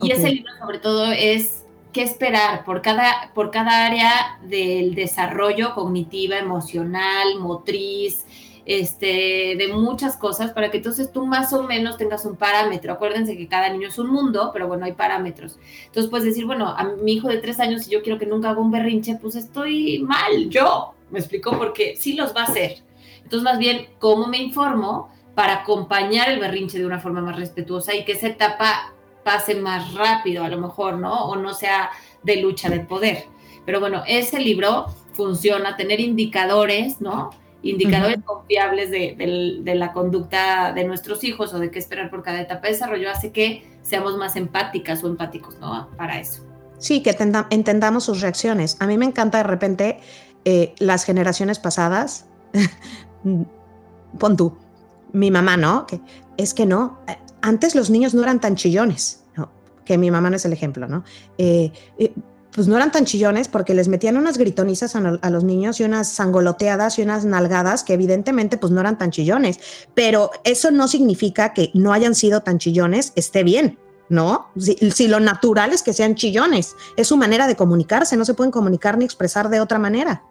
[0.00, 5.74] Y ese libro sobre todo es qué esperar por cada, por cada área del desarrollo
[5.74, 8.24] cognitiva, emocional, motriz,
[8.64, 12.92] este, de muchas cosas, para que entonces tú más o menos tengas un parámetro.
[12.92, 15.58] Acuérdense que cada niño es un mundo, pero bueno, hay parámetros.
[15.86, 18.50] Entonces puedes decir, bueno, a mi hijo de tres años, si yo quiero que nunca
[18.50, 20.94] haga un berrinche, pues estoy mal, yo.
[21.10, 22.82] Me explico porque sí los va a hacer.
[23.22, 25.10] Entonces, más bien, ¿cómo me informo?
[25.38, 29.94] Para acompañar el berrinche de una forma más respetuosa y que esa etapa pase más
[29.94, 31.26] rápido, a lo mejor, ¿no?
[31.26, 31.90] O no sea
[32.24, 33.26] de lucha de poder.
[33.64, 37.30] Pero bueno, ese libro funciona, tener indicadores, ¿no?
[37.62, 42.66] Indicadores confiables de, la conducta de nuestros hijos o de qué esperar por cada etapa
[42.66, 45.88] de desarrollo hace que seamos más empáticas o empáticos, ¿no?
[45.96, 46.42] Para eso.
[46.78, 47.16] Sí, que
[47.50, 48.76] entendamos sus reacciones.
[48.80, 50.00] A mí me encanta de repente
[50.44, 52.26] eh, las generaciones pasadas,
[54.18, 54.56] pon tú,
[55.12, 55.86] mi mamá, ¿no?
[55.86, 56.00] Que
[56.36, 59.24] es que no, eh, antes los niños no eran tan chillones,
[59.84, 61.02] que mi mamá no es el ejemplo, ¿no?
[61.38, 61.72] Eh,
[62.52, 66.08] pues no eran tan chillones porque les metían unas gritonizas a, los niños y unas
[66.08, 69.60] sangoloteadas y unas nalgadas que evidentemente pues no eran tan chillones,
[69.94, 74.48] pero eso no significa que no hayan sido tan chillones, esté bien, ¿no?
[74.58, 78.34] Si, si, lo natural es que sean chillones, es su manera de comunicarse, no se
[78.34, 80.24] pueden comunicar ni expresar de otra manera.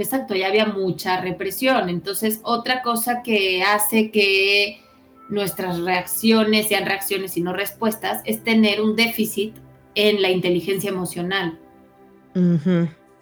[0.00, 1.88] Exacto, ya había mucha represión.
[1.88, 4.80] Entonces, otra cosa que hace que
[5.28, 9.54] nuestras reacciones sean reacciones y no respuestas es tener un déficit
[9.94, 11.58] en la inteligencia emocional.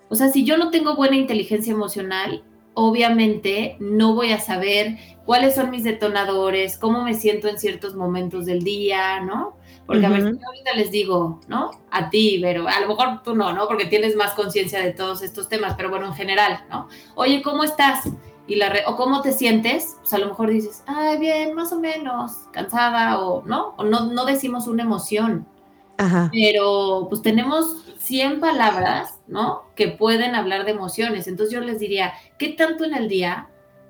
[0.09, 5.55] O sea, si yo no tengo buena inteligencia emocional, obviamente no voy a saber cuáles
[5.55, 9.58] son mis detonadores, cómo me siento en ciertos momentos del día, ¿no?
[9.89, 11.71] Porque a ver, si ahorita les digo, ¿no?
[11.91, 13.67] A ti, pero a lo mejor tú no, ¿no?
[13.67, 16.89] Porque tienes más conciencia de todos estos temas, pero bueno, en general, ¿no?
[17.15, 18.07] Oye, ¿cómo estás?
[18.47, 21.81] Y la o cómo te sientes, pues a lo mejor dices, ay, bien, más o
[21.81, 25.49] menos, cansada, o no, o no, no decimos una emoción.
[25.97, 26.29] Ajá.
[26.33, 29.63] Pero pues tenemos 100 palabras, ¿no?
[29.75, 31.29] Que pueden hablar de emociones.
[31.29, 33.49] Entonces yo les diría, ¿qué tanto en el día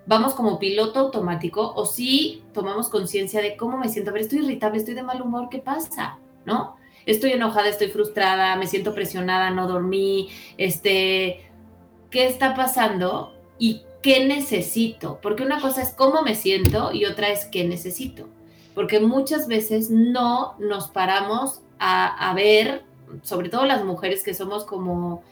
[0.08, 4.10] vamos como piloto automático o si tomamos conciencia de cómo me siento.
[4.10, 6.18] A ver, estoy irritable, estoy de mal humor, ¿qué pasa?
[6.46, 6.76] ¿No?
[7.04, 11.50] Estoy enojada, estoy frustrada, me siento presionada, no dormí, este,
[12.10, 13.34] ¿qué está pasando?
[13.58, 18.28] Y qué necesito, porque una cosa es cómo me siento y otra es qué necesito,
[18.74, 22.84] porque muchas veces no nos paramos a, a ver,
[23.22, 25.22] sobre todo las mujeres que somos como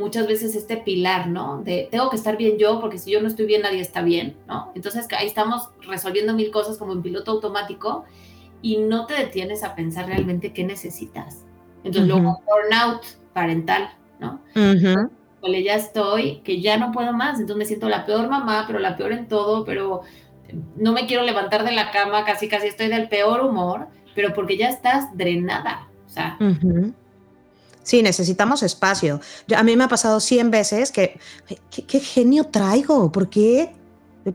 [0.00, 1.62] muchas veces este pilar, ¿no?
[1.62, 4.36] De tengo que estar bien yo, porque si yo no estoy bien, nadie está bien,
[4.48, 4.72] ¿no?
[4.74, 8.04] Entonces ahí estamos resolviendo mil cosas como en piloto automático
[8.62, 11.44] y no te detienes a pensar realmente qué necesitas.
[11.84, 14.40] Entonces luego burnout parental, ¿no?
[15.62, 18.96] ya estoy, que ya no puedo más, entonces me siento la peor mamá, pero la
[18.96, 20.02] peor en todo, pero
[20.76, 24.56] no me quiero levantar de la cama, casi casi estoy del peor humor, pero porque
[24.56, 26.36] ya estás drenada, o sea.
[27.90, 29.20] Sí, necesitamos espacio.
[29.56, 31.18] a mí me ha pasado 100 veces que,
[31.70, 33.10] ¿qué, genio traigo?
[33.10, 33.74] ¿Por qué?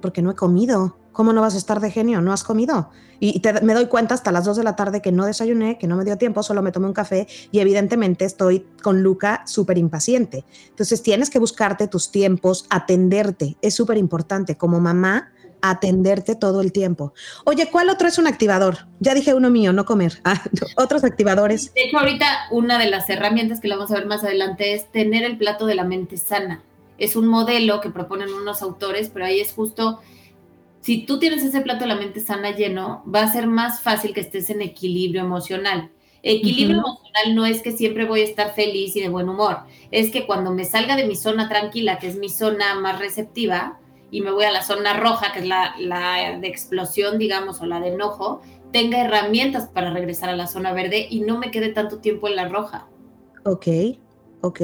[0.01, 0.97] Porque no he comido.
[1.13, 2.19] ¿Cómo no vas a estar de genio?
[2.19, 2.89] ¿No has comido?
[3.21, 5.95] Y me doy cuenta hasta las 2 de la tarde que no desayuné, que no
[5.95, 10.43] me dio tiempo, solo me tomé un café y evidentemente estoy con Luca súper impaciente.
[10.67, 13.55] Entonces tienes que buscarte tus tiempos, atenderte.
[13.61, 14.57] Es súper importante.
[14.57, 15.31] Como mamá,
[15.69, 17.13] atenderte todo el tiempo.
[17.45, 18.87] Oye, ¿cuál otro es un activador?
[18.99, 20.13] Ya dije uno mío, no comer.
[20.27, 20.41] Ah,
[20.75, 21.73] otros activadores.
[21.73, 24.91] De hecho, ahorita una de las herramientas que lo vamos a ver más adelante es
[24.91, 26.63] tener el plato de la mente sana.
[26.97, 30.01] Es un modelo que proponen unos autores, pero ahí es justo,
[30.81, 34.13] si tú tienes ese plato de la mente sana lleno, va a ser más fácil
[34.13, 35.91] que estés en equilibrio emocional.
[36.21, 39.59] Equilibrio emocional no es que siempre voy a estar feliz y de buen humor,
[39.91, 43.79] es que cuando me salga de mi zona tranquila, que es mi zona más receptiva,
[44.11, 45.75] y me voy a la zona roja, que es la,
[46.39, 48.41] de explosión, digamos, o la de enojo,
[48.71, 52.35] tenga herramientas para regresar a la zona verde y no me quede tanto tiempo en
[52.35, 52.87] la roja.
[53.45, 53.67] Ok,
[54.41, 54.61] ok.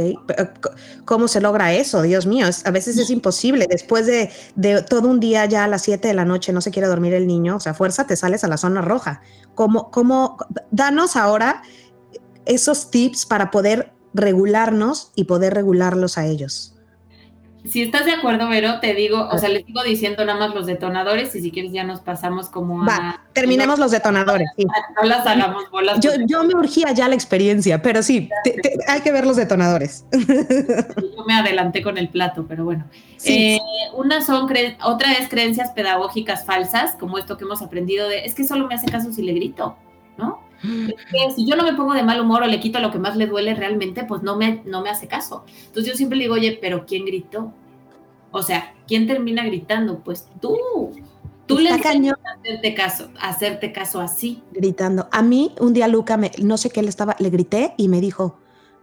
[1.06, 2.02] ¿Cómo se logra eso?
[2.02, 3.68] Dios mío, a veces es imposible.
[3.70, 6.72] Después de, de, todo un día ya a las 7 de la noche no se
[6.72, 9.22] quiere dormir el niño, o sea, fuerza te sales a la zona roja.
[9.56, 10.38] ¿Cómo, cómo,
[10.72, 11.62] danos ahora
[12.46, 16.76] esos tips para poder regularnos y poder regularlos a ellos
[17.70, 20.66] si estás de acuerdo, Vero, te digo, o sea, les sigo diciendo nada más los
[20.66, 23.22] detonadores y si quieres ya nos pasamos como a...
[23.34, 24.50] terminemos los detonadores.
[24.58, 26.00] No las hagamos bolas.
[26.00, 28.30] Yo, yo me urgía ya la experiencia, pero sí,
[28.88, 30.06] hay que ver los detonadores.
[30.12, 32.86] Yo me adelanté con el plato, pero bueno.
[33.26, 33.60] Eh,
[33.94, 34.52] una son,
[34.84, 38.76] otra es creencias pedagógicas falsas, como esto que hemos aprendido de, es que solo me
[38.76, 39.76] hace caso si le grito,
[40.18, 40.40] ¿no?
[41.36, 43.28] Si yo no me pongo de mal humor o le quito lo que más le
[43.28, 45.44] duele realmente, pues no me, no me hace caso.
[45.68, 47.54] Entonces yo siempre le digo, oye, pero ¿quién gritó?
[48.32, 50.00] O sea, ¿quién termina gritando?
[50.00, 50.58] Pues tú.
[51.48, 54.42] Tú le a hacerte caso, hacerte caso así.
[54.54, 55.10] Gritando.
[55.12, 58.00] A mí, un día Luca, me, no sé qué le estaba, le grité y me
[58.00, 58.38] dijo,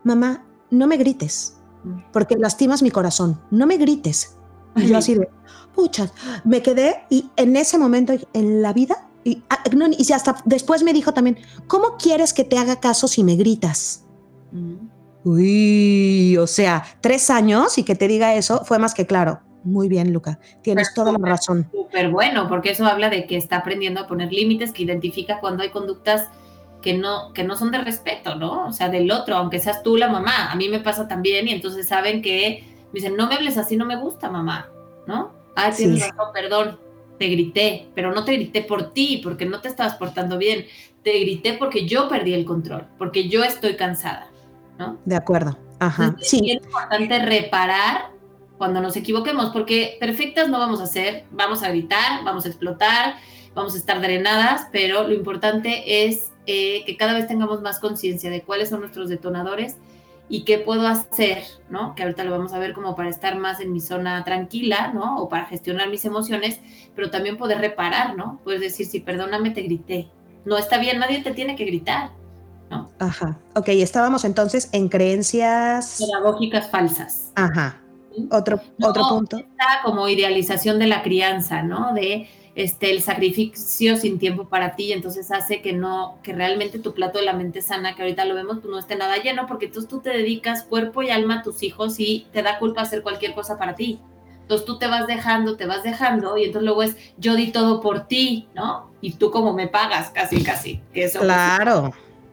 [0.05, 2.11] mamá, no me grites, mm.
[2.13, 4.37] porque lastimas mi corazón, no me grites.
[4.77, 5.29] Y yo así de,
[5.75, 6.11] pucha,
[6.45, 9.63] me quedé y en ese momento, en la vida, y, ah,
[9.99, 14.05] y hasta después me dijo también, ¿cómo quieres que te haga caso si me gritas?
[14.53, 14.89] Mm.
[15.25, 19.41] Uy, o sea, tres años y que te diga eso fue más que claro.
[19.65, 20.39] Muy bien, Luca.
[20.63, 21.69] Tienes toda la razón.
[21.73, 25.63] Súper bueno, porque eso habla de que está aprendiendo a poner límites, que identifica cuando
[25.63, 26.29] hay conductas
[26.81, 28.69] que no, que no son de respeto, ¿no?
[28.69, 30.51] O sea, del otro, aunque seas tú la mamá.
[30.51, 33.77] A mí me pasa también y entonces saben que me dicen, no me hables así,
[33.77, 34.71] no me gusta, mamá,
[35.07, 35.33] ¿no?
[35.57, 36.88] Ah, tienes razón, perdón
[37.19, 40.67] te grité, pero no te grité por ti, porque no te estabas portando bien,
[41.03, 44.29] te grité porque yo perdí el control, porque yo estoy cansada,
[44.79, 44.99] ¿no?
[45.05, 45.59] De acuerdo.
[45.81, 46.17] Ajá.
[46.21, 46.51] sí.
[46.51, 48.11] Es importante reparar
[48.57, 53.15] cuando nos equivoquemos, porque perfectas no vamos a ser, vamos a gritar, vamos a explotar,
[53.55, 58.31] vamos a estar drenadas, pero lo importante es eh, que cada vez tengamos más conciencia
[58.31, 59.77] de cuáles son nuestros detonadores
[60.29, 61.95] y qué puedo hacer, ¿no?
[61.95, 65.19] Que ahorita lo vamos a ver como para estar más en mi zona tranquila, ¿no?
[65.19, 66.61] O para gestionar mis emociones,
[66.95, 68.41] pero también poder reparar, ¿no?
[68.45, 70.09] Puedes decir, sí, perdóname, te grité.
[70.45, 72.11] No está bien, nadie te tiene que gritar,
[72.71, 72.91] ¿no?
[72.99, 73.39] Ajá.
[73.55, 77.33] Ok, estábamos entonces en creencias pedagógicas falsas.
[77.35, 77.81] Ajá.
[78.31, 79.37] Otro, otro punto.
[79.39, 81.95] Está como idealización de la crianza, ¿no?
[81.95, 86.95] De este, el sacrificio sin tiempo para ti, entonces hace que no, que realmente tu
[86.95, 89.67] plato de la mente sana, que ahorita lo vemos, pues no esté nada lleno, porque
[89.67, 93.03] entonces tú te dedicas cuerpo y alma a tus hijos y te da culpa hacer
[93.03, 94.01] cualquier cosa para ti.
[94.43, 97.81] Entonces tú te vas dejando, te vas dejando, y entonces luego es yo di todo
[97.81, 98.91] por ti, ¿no?
[99.01, 100.81] Y tú como me pagas, casi, casi.
[100.95, 101.93] Eso claro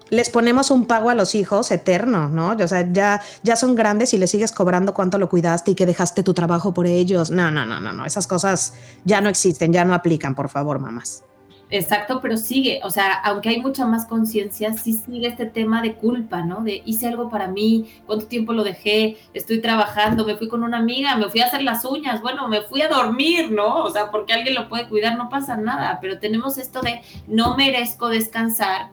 [0.09, 2.51] les ponemos un pago a los hijos eterno, ¿no?
[2.51, 5.85] O sea, ya, ya son grandes y les sigues cobrando cuánto lo cuidaste y que
[5.85, 7.31] dejaste tu trabajo por ellos.
[7.31, 8.05] No, no, no, no, no.
[8.05, 11.23] Esas cosas ya no existen, ya no aplican, por favor, mamás.
[11.71, 15.95] Exacto, pero sigue, o sea, aunque hay mucha más conciencia, sí sigue este tema de
[15.95, 16.61] culpa, ¿no?
[16.61, 20.77] De hice algo para mí, cuánto tiempo lo dejé, estoy trabajando, me fui con una
[20.77, 23.83] amiga, me fui a hacer las uñas, bueno, me fui a dormir, ¿no?
[23.83, 27.57] O sea, porque alguien lo puede cuidar, no pasa nada, pero tenemos esto de no
[27.57, 28.91] merezco descansar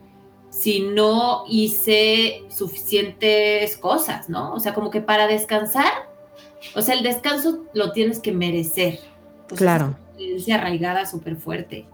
[0.53, 4.53] si no hice suficientes cosas, ¿no?
[4.53, 5.91] O sea, como que para descansar,
[6.77, 9.01] o sea, el descanso lo tienes que merecer.
[9.57, 9.97] claro.
[10.19, 11.87] Es una arraigada súper fuerte.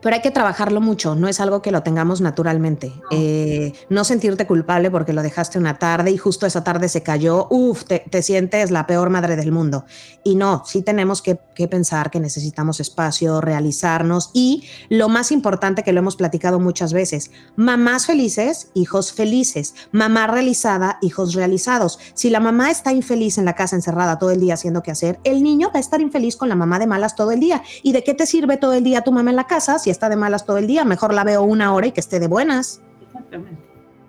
[0.00, 2.88] Pero hay que trabajarlo mucho, no es algo que lo tengamos naturalmente.
[2.88, 7.02] No, eh, no sentirte culpable porque lo dejaste una tarde y justo esa tarde se
[7.02, 9.84] cayó, uff, te, te, sientes la peor madre del mundo.
[10.24, 15.82] Y no, sí tenemos que, que, pensar que necesitamos espacio, realizarnos y lo más importante
[15.82, 21.98] que lo hemos platicado muchas veces, mamás felices, hijos felices, mamá realizada, hijos realizados.
[22.14, 25.18] Si la mamá está infeliz en la casa encerrada todo el día haciendo qué hacer,
[25.24, 27.62] el niño va a estar infeliz con la mamá de malas todo el día.
[27.82, 29.77] ¿Y de qué te sirve todo el día tu mamá en la casa?
[29.78, 32.20] Si está de malas todo el día, mejor la veo una hora y que esté
[32.20, 32.80] de buenas.
[33.02, 33.62] Exactamente.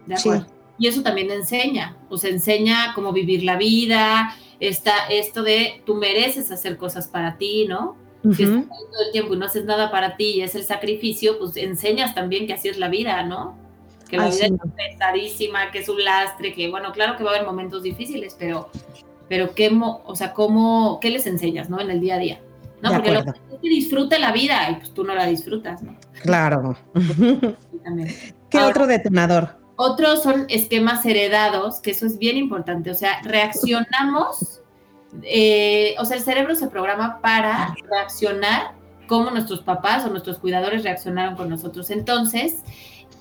[0.05, 0.45] De acuerdo.
[0.45, 0.53] Sí.
[0.79, 6.51] Y eso también enseña, pues enseña cómo vivir la vida, está esto de tú mereces
[6.51, 7.97] hacer cosas para ti, ¿no?
[8.23, 8.35] Uh -huh.
[8.35, 11.37] Si estás todo el tiempo y no haces nada para ti y es el sacrificio,
[11.37, 13.57] pues enseñas también que así es la vida, ¿no?
[14.09, 14.53] Que la Ay, vida sí.
[14.53, 18.35] es pesadísima, que es un lastre, que bueno, claro que va a haber momentos difíciles,
[18.39, 18.69] pero,
[19.27, 21.79] pero qué, o sea, cómo, qué les enseñas, ¿no?
[21.81, 22.39] En el día a día.
[22.81, 22.91] ¿No?
[22.93, 25.97] Porque lo que es que disfrute la vida y pues tú no la disfrutas, ¿no?
[26.21, 26.77] Claro.
[28.49, 29.57] ¿Qué Ahora, otro detonador?
[29.75, 34.61] Otros son esquemas heredados, que eso es bien importante, o sea, reaccionamos,
[35.23, 38.73] eh, o sea, el cerebro se programa para reaccionar
[39.07, 41.89] como nuestros papás o nuestros cuidadores reaccionaron con nosotros.
[41.89, 42.61] Entonces,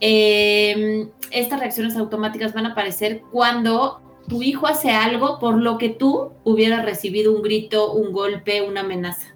[0.01, 5.89] eh, estas reacciones automáticas van a aparecer cuando tu hijo hace algo por lo que
[5.89, 9.35] tú hubieras recibido un grito, un golpe, una amenaza.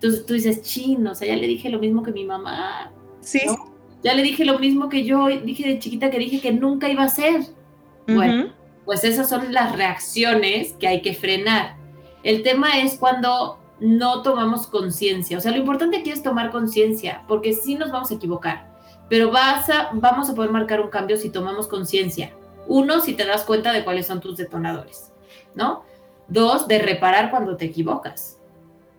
[0.00, 2.92] Entonces tú dices, chino, o sea, ya le dije lo mismo que mi mamá.
[3.20, 3.40] Sí.
[3.46, 3.74] ¿no?
[4.04, 7.02] Ya le dije lo mismo que yo dije de chiquita que dije que nunca iba
[7.02, 7.06] a.
[7.06, 8.14] Uh -huh.
[8.14, 8.52] Bueno,
[8.84, 11.76] pues esas son las reacciones que hay que frenar.
[12.22, 15.38] El tema es cuando no tomamos conciencia.
[15.38, 18.66] O sea, lo importante aquí es tomar conciencia, porque sí nos vamos a equivocar,
[19.08, 22.32] pero vas a, vamos a poder marcar un cambio si tomamos conciencia.
[22.66, 25.12] Uno, si te das cuenta de cuáles son tus detonadores,
[25.54, 25.84] ¿no?
[26.28, 28.37] Dos, de reparar cuando te equivocas.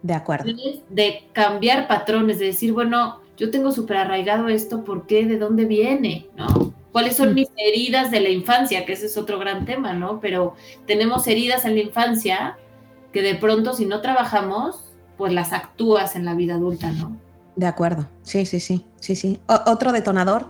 [0.01, 0.51] De acuerdo.
[0.89, 5.25] De cambiar patrones, de decir, bueno, yo tengo súper arraigado esto, ¿por qué?
[5.25, 6.27] ¿De dónde viene?
[6.35, 6.73] ¿No?
[6.91, 7.35] ¿Cuáles son mm.
[7.35, 8.85] mis heridas de la infancia?
[8.85, 10.19] Que ese es otro gran tema, ¿no?
[10.19, 10.55] Pero
[10.87, 12.57] tenemos heridas en la infancia
[13.13, 17.17] que de pronto si no trabajamos, pues las actúas en la vida adulta, ¿no?
[17.55, 19.39] De acuerdo, sí, sí, sí, sí, sí.
[19.47, 20.47] ¿Otro detonador?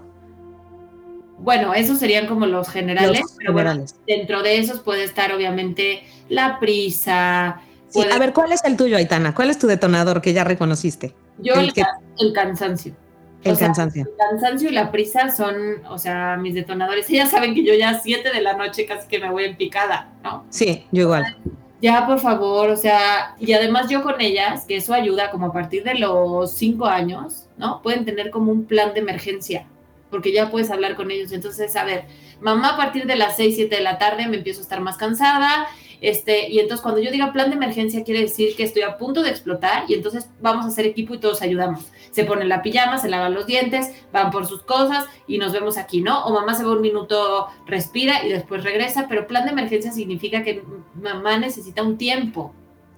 [1.39, 3.93] Bueno, esos serían como los generales, los pero generales.
[3.93, 8.77] Bueno, dentro de esos puede estar obviamente la prisa, Sí, a ver, ¿cuál es el
[8.77, 9.33] tuyo, Aitana?
[9.33, 11.13] ¿Cuál es tu detonador que ya reconociste?
[11.39, 11.83] Yo el, el, que...
[12.19, 12.95] el cansancio.
[13.43, 14.03] El o sea, cansancio.
[14.03, 15.55] El cansancio y la prisa son,
[15.89, 17.09] o sea, mis detonadores.
[17.09, 19.55] Ellas saben que yo ya a 7 de la noche casi que me voy en
[19.55, 20.45] picada, ¿no?
[20.49, 21.37] Sí, yo igual.
[21.81, 25.53] Ya, por favor, o sea, y además yo con ellas, que eso ayuda como a
[25.53, 27.81] partir de los 5 años, ¿no?
[27.81, 29.65] Pueden tener como un plan de emergencia,
[30.11, 31.31] porque ya puedes hablar con ellos.
[31.31, 32.03] Entonces, a ver,
[32.41, 34.97] mamá a partir de las 6, 7 de la tarde me empiezo a estar más
[34.97, 35.67] cansada,
[36.01, 39.21] este, y entonces cuando yo diga plan de emergencia quiere decir que estoy a punto
[39.21, 41.91] de explotar y entonces vamos a hacer equipo y todos ayudamos.
[42.11, 45.77] Se ponen la pijama, se lavan los dientes, van por sus cosas y nos vemos
[45.77, 46.25] aquí, ¿no?
[46.25, 50.43] O mamá se va un minuto, respira y después regresa, pero plan de emergencia significa
[50.43, 50.63] que
[50.95, 52.53] mamá necesita un tiempo.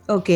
[0.07, 0.29] Ok.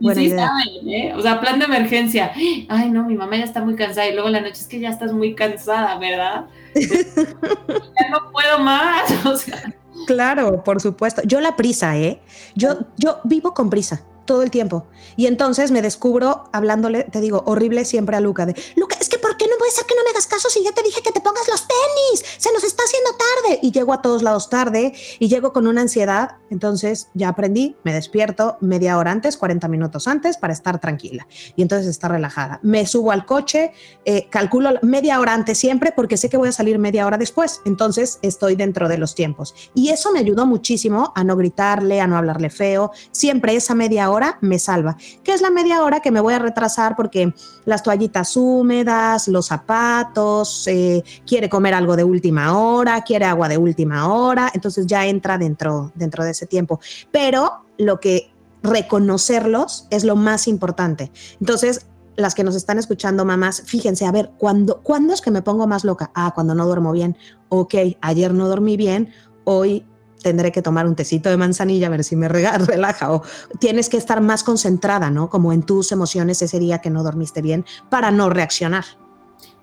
[0.00, 0.48] Buena sí idea.
[0.48, 1.14] Saben, ¿eh?
[1.16, 2.32] O sea, plan de emergencia.
[2.68, 4.08] Ay, no, mi mamá ya está muy cansada.
[4.08, 6.46] Y luego la noche es que ya estás muy cansada, ¿verdad?
[6.74, 9.12] ya no puedo más.
[9.24, 9.74] O sea.
[10.06, 11.22] Claro, por supuesto.
[11.24, 12.20] Yo la prisa, ¿eh?
[12.54, 14.86] Yo, yo vivo con prisa todo el tiempo.
[15.16, 19.18] Y entonces me descubro hablándole, te digo, horrible siempre a Luca, de, Luca, es que
[19.18, 21.12] ¿por qué no puede ser que no me hagas caso si ya te dije que
[21.12, 22.24] te pongas los tenis?
[22.38, 23.58] Se nos está haciendo tarde.
[23.62, 26.36] Y llego a todos lados tarde y llego con una ansiedad.
[26.50, 31.26] Entonces ya aprendí, me despierto media hora antes, 40 minutos antes para estar tranquila.
[31.56, 32.60] Y entonces estar relajada.
[32.62, 33.72] Me subo al coche,
[34.04, 37.60] eh, calculo media hora antes siempre porque sé que voy a salir media hora después.
[37.64, 39.54] Entonces estoy dentro de los tiempos.
[39.74, 42.92] Y eso me ayudó muchísimo a no gritarle, a no hablarle feo.
[43.10, 44.96] Siempre esa media hora me salva.
[45.22, 47.32] ¿Qué es la media hora que me voy a retrasar porque
[47.64, 53.58] las toallitas húmedas, los zapatos, eh, quiere comer algo de última hora, quiere agua de
[53.58, 56.80] última hora, entonces ya entra dentro, dentro de ese tiempo.
[57.10, 58.30] Pero lo que
[58.62, 61.12] reconocerlos es lo más importante.
[61.40, 65.42] Entonces, las que nos están escuchando, mamás, fíjense, a ver, ¿cuándo, ¿cuándo es que me
[65.42, 66.10] pongo más loca?
[66.14, 67.16] Ah, cuando no duermo bien.
[67.48, 69.12] Ok, ayer no dormí bien,
[69.44, 69.84] hoy
[70.24, 73.22] tendré que tomar un tecito de manzanilla a ver si me relaja o
[73.60, 75.30] tienes que estar más concentrada, ¿no?
[75.30, 78.84] Como en tus emociones ese día que no dormiste bien para no reaccionar.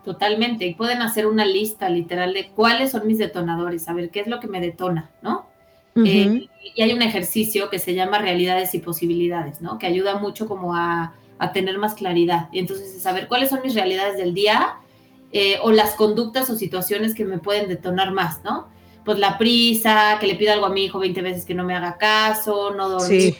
[0.06, 4.21] Totalmente, y pueden hacer una lista literal de cuáles son mis detonadores, a ver qué
[4.21, 5.45] es lo que me detona, ¿no?
[5.95, 6.08] Uh -huh.
[6.08, 9.78] eh, y hay un ejercicio que se llama realidades y posibilidades, ¿no?
[9.78, 12.50] Que ayuda mucho como a, a tener más claridad.
[12.52, 14.78] Y entonces saber cuáles son mis realidades del día
[15.34, 18.67] eh, o las conductas o situaciones que me pueden detonar más, ¿no?
[19.05, 21.75] Pues la prisa, que le pido algo a mi hijo 20 veces que no me
[21.75, 23.37] haga caso, no dormir, sí.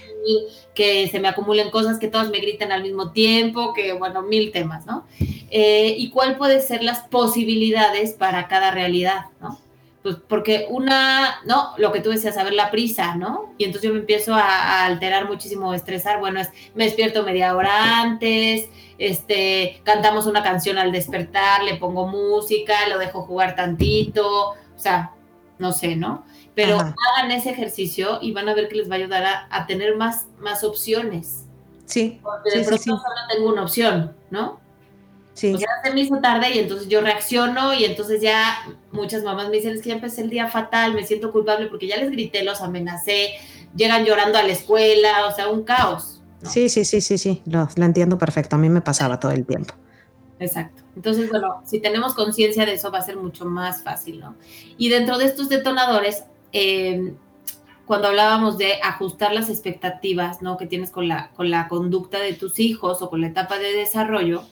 [0.74, 4.52] que se me acumulen cosas, que todas me griten al mismo tiempo, que bueno, mil
[4.52, 5.06] temas, ¿no?
[5.52, 9.60] eh, y cuál puede ser las posibilidades para cada realidad, ¿no?
[10.02, 13.54] Pues porque una, no, lo que tú decías, saber la prisa, ¿no?
[13.60, 17.22] Y entonces yo me empiezo a, a alterar muchísimo, a estresar, bueno, es, me despierto
[17.24, 23.56] media hora antes, este, cantamos una canción al despertar, le pongo música, lo dejo jugar
[23.56, 25.12] tantito, o sea,
[25.62, 26.26] no sé, ¿no?
[26.56, 26.94] Pero Ajá.
[27.16, 29.96] hagan ese ejercicio y van a ver que les va a ayudar a, a tener
[29.96, 31.46] más, más opciones.
[31.86, 32.90] Sí, Porque de sí, sí, pronto sí.
[32.90, 34.60] solo tengo una opción, ¿no?
[35.34, 35.54] sí.
[35.54, 38.58] O sea, se me hizo tarde y entonces yo reacciono y entonces ya
[38.92, 41.88] muchas mamás me dicen, es que ya empecé el día fatal, me siento culpable porque
[41.88, 43.36] ya les grité, los amenacé,
[43.76, 46.22] llegan llorando a la escuela, o sea, un caos.
[46.42, 46.50] ¿no?
[46.50, 48.56] Sí, sí, sí, sí, sí, lo, lo entiendo perfecto.
[48.56, 49.74] A mí me pasaba todo el tiempo.
[50.40, 50.81] Exacto.
[50.96, 54.36] Entonces, bueno, si tenemos conciencia de eso va a ser mucho más fácil, ¿no?
[54.78, 57.14] Y dentro de estos detonadores, eh,
[57.86, 60.58] cuando hablábamos de ajustar las expectativas, ¿no?
[60.58, 63.74] Que tienes con la, con la conducta de tus hijos o con la etapa de
[63.74, 64.44] desarrollo,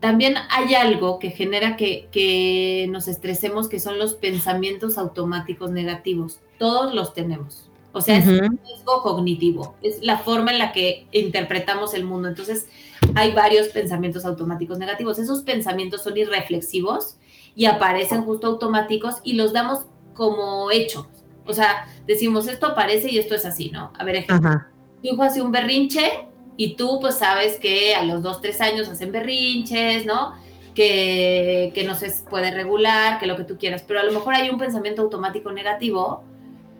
[0.00, 6.40] también hay algo que genera que, que nos estresemos, que son los pensamientos automáticos negativos.
[6.58, 7.63] Todos los tenemos.
[7.94, 8.58] O sea, es Ujú.
[8.66, 12.28] sesgo cognitivo, es la forma en la que interpretamos el mundo.
[12.28, 12.66] Entonces,
[13.14, 15.20] hay varios pensamientos automáticos negativos.
[15.20, 17.18] Esos pensamientos son irreflexivos
[17.54, 21.06] y aparecen justo automáticos y los damos como hechos.
[21.46, 23.92] O sea, decimos esto aparece y esto es así, ¿no?
[23.96, 24.48] A ver, ejemplo.
[24.48, 24.70] Ajá.
[25.00, 26.26] Tu hijo hace un berrinche
[26.56, 30.34] y tú pues sabes que a los dos, tres años hacen berrinches, ¿no?
[30.74, 33.84] Que, que no se puede regular, que lo que tú quieras.
[33.86, 36.24] Pero a lo mejor hay un pensamiento automático negativo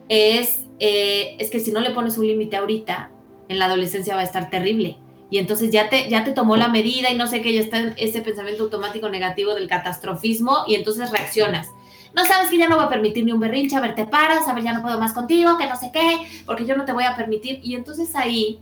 [0.08, 3.10] es, eh, es que si no le pones un límite ahorita,
[3.48, 4.98] en la adolescencia va a estar terrible.
[5.30, 7.94] Y entonces ya te, ya te tomó la medida y no sé qué, ya está
[7.96, 11.68] ese pensamiento automático negativo del catastrofismo y entonces reaccionas.
[12.14, 14.46] No sabes que ya no voy a permitir ni un berrinche, a ver, te paras,
[14.46, 16.92] a ver, ya no puedo más contigo, que no sé qué, porque yo no te
[16.92, 17.58] voy a permitir.
[17.64, 18.60] Y entonces ahí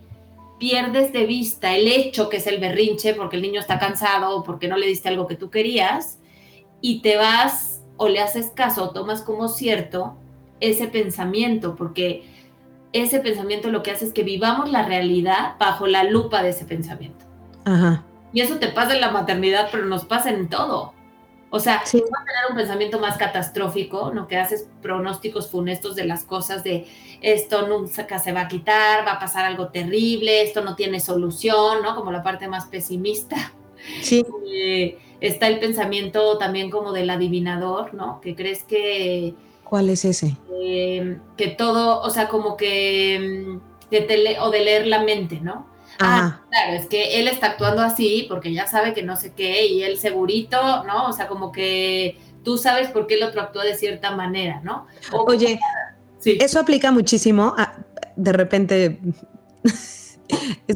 [0.58, 4.42] pierdes de vista el hecho que es el berrinche, porque el niño está cansado o
[4.42, 6.18] porque no le diste algo que tú querías,
[6.80, 10.16] y te vas o le haces caso o tomas como cierto
[10.62, 12.24] ese pensamiento, porque
[12.92, 16.64] ese pensamiento lo que hace es que vivamos la realidad bajo la lupa de ese
[16.64, 17.24] pensamiento.
[17.64, 18.04] Ajá.
[18.32, 20.94] Y eso te pasa en la maternidad, pero nos pasa en todo.
[21.50, 21.98] O sea, Sí.
[22.00, 24.26] va a tener un pensamiento más catastrófico, ¿no?
[24.26, 26.86] Que haces pronósticos funestos de las cosas de
[27.20, 31.82] esto nunca se va a quitar, va a pasar algo terrible, esto no tiene solución,
[31.82, 31.94] ¿no?
[31.94, 33.52] Como la parte más pesimista.
[34.00, 34.24] Sí.
[34.50, 38.20] Eh, está el pensamiento también como del adivinador, ¿no?
[38.20, 39.34] Que crees que,
[39.72, 40.36] ¿Cuál es ese?
[40.62, 45.02] eh, que todo, o sea, como que, mm, que te le- o de leer la
[45.02, 45.66] mente, ¿no?
[45.98, 49.64] Ah, claro, es que él está actuando así porque ya sabe que no sé qué
[49.66, 51.06] y él segurito, ¿no?
[51.08, 54.86] O sea, como que tú sabes por qué el otro actúa de cierta manera, ¿no?
[55.10, 55.58] O- Oye,
[56.18, 56.36] sí.
[56.38, 57.54] eso aplica muchísimo.
[57.56, 57.72] a-
[58.14, 59.00] de repente,
[59.64, 60.18] es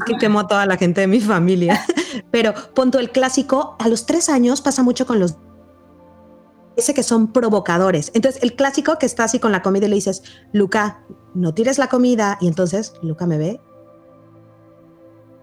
[0.07, 1.85] que quemo a toda la gente de mi familia,
[2.31, 5.35] pero punto el clásico, a los tres años pasa mucho con los
[6.77, 8.11] ese que son provocadores.
[8.13, 10.23] Entonces, el clásico que está así con la comida y le dices,
[10.53, 11.03] Luca,
[11.33, 12.37] no tires la comida.
[12.39, 13.59] Y entonces Luca me ve.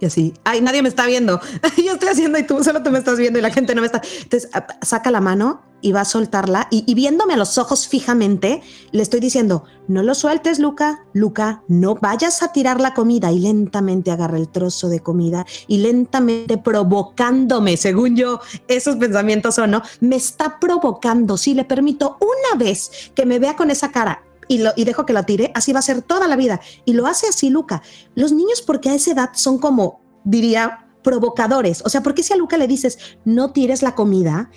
[0.00, 1.40] Y así, ay, nadie me está viendo.
[1.76, 3.86] Yo estoy haciendo y tú solo tú me estás viendo y la gente no me
[3.86, 4.00] está.
[4.22, 4.50] Entonces,
[4.82, 6.66] saca la mano y va a soltarla.
[6.70, 11.04] Y, viéndome a los ojos fijamente, le estoy diciendo, no lo sueltes, Luca.
[11.12, 13.30] Luca, no vayas a tirar la comida.
[13.30, 19.72] Y lentamente agarra el trozo de comida y lentamente provocándome, según yo, esos pensamientos son,
[19.72, 19.82] ¿no?
[20.00, 21.36] Me está provocando.
[21.36, 25.04] Si le permito una vez que me vea con esa cara y, lo, y dejo
[25.04, 26.62] que la tire, así va a ser toda la vida.
[26.86, 27.82] Y lo hace así, Luca.
[28.14, 31.82] Los niños, porque a esa edad son como, diría, provocadores.
[31.84, 34.50] O sea, ¿por qué si a Luca le dices no tires la comida?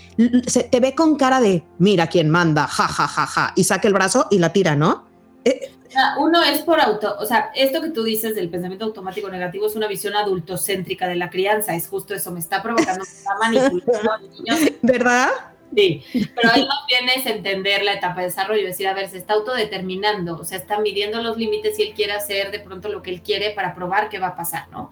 [0.48, 3.88] Se- te ve con cara de mira quién manda, ja, ja, ja, ja, y saca
[3.88, 5.06] el brazo y la tira, ¿no?
[5.46, 5.72] Eh,
[6.20, 9.76] uno es por auto, o sea, esto que tú dices del pensamiento automático negativo es
[9.76, 14.12] una visión adultocéntrica de la crianza, es justo eso, me está provocando, me está manipulando
[14.12, 14.56] al niño.
[14.82, 15.30] ¿Verdad?
[15.76, 16.02] Sí,
[16.34, 19.18] pero ahí más bien es entender la etapa de desarrollo, es decir, a ver, se
[19.18, 23.02] está autodeterminando, o sea, está midiendo los límites y él quiere hacer de pronto lo
[23.02, 24.92] que él quiere para probar qué va a pasar, ¿no?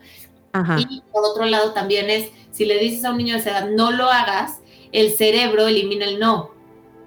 [0.59, 0.77] Ajá.
[0.79, 3.69] Y por otro lado también es, si le dices a un niño de esa edad,
[3.69, 6.51] no lo hagas, el cerebro elimina el no.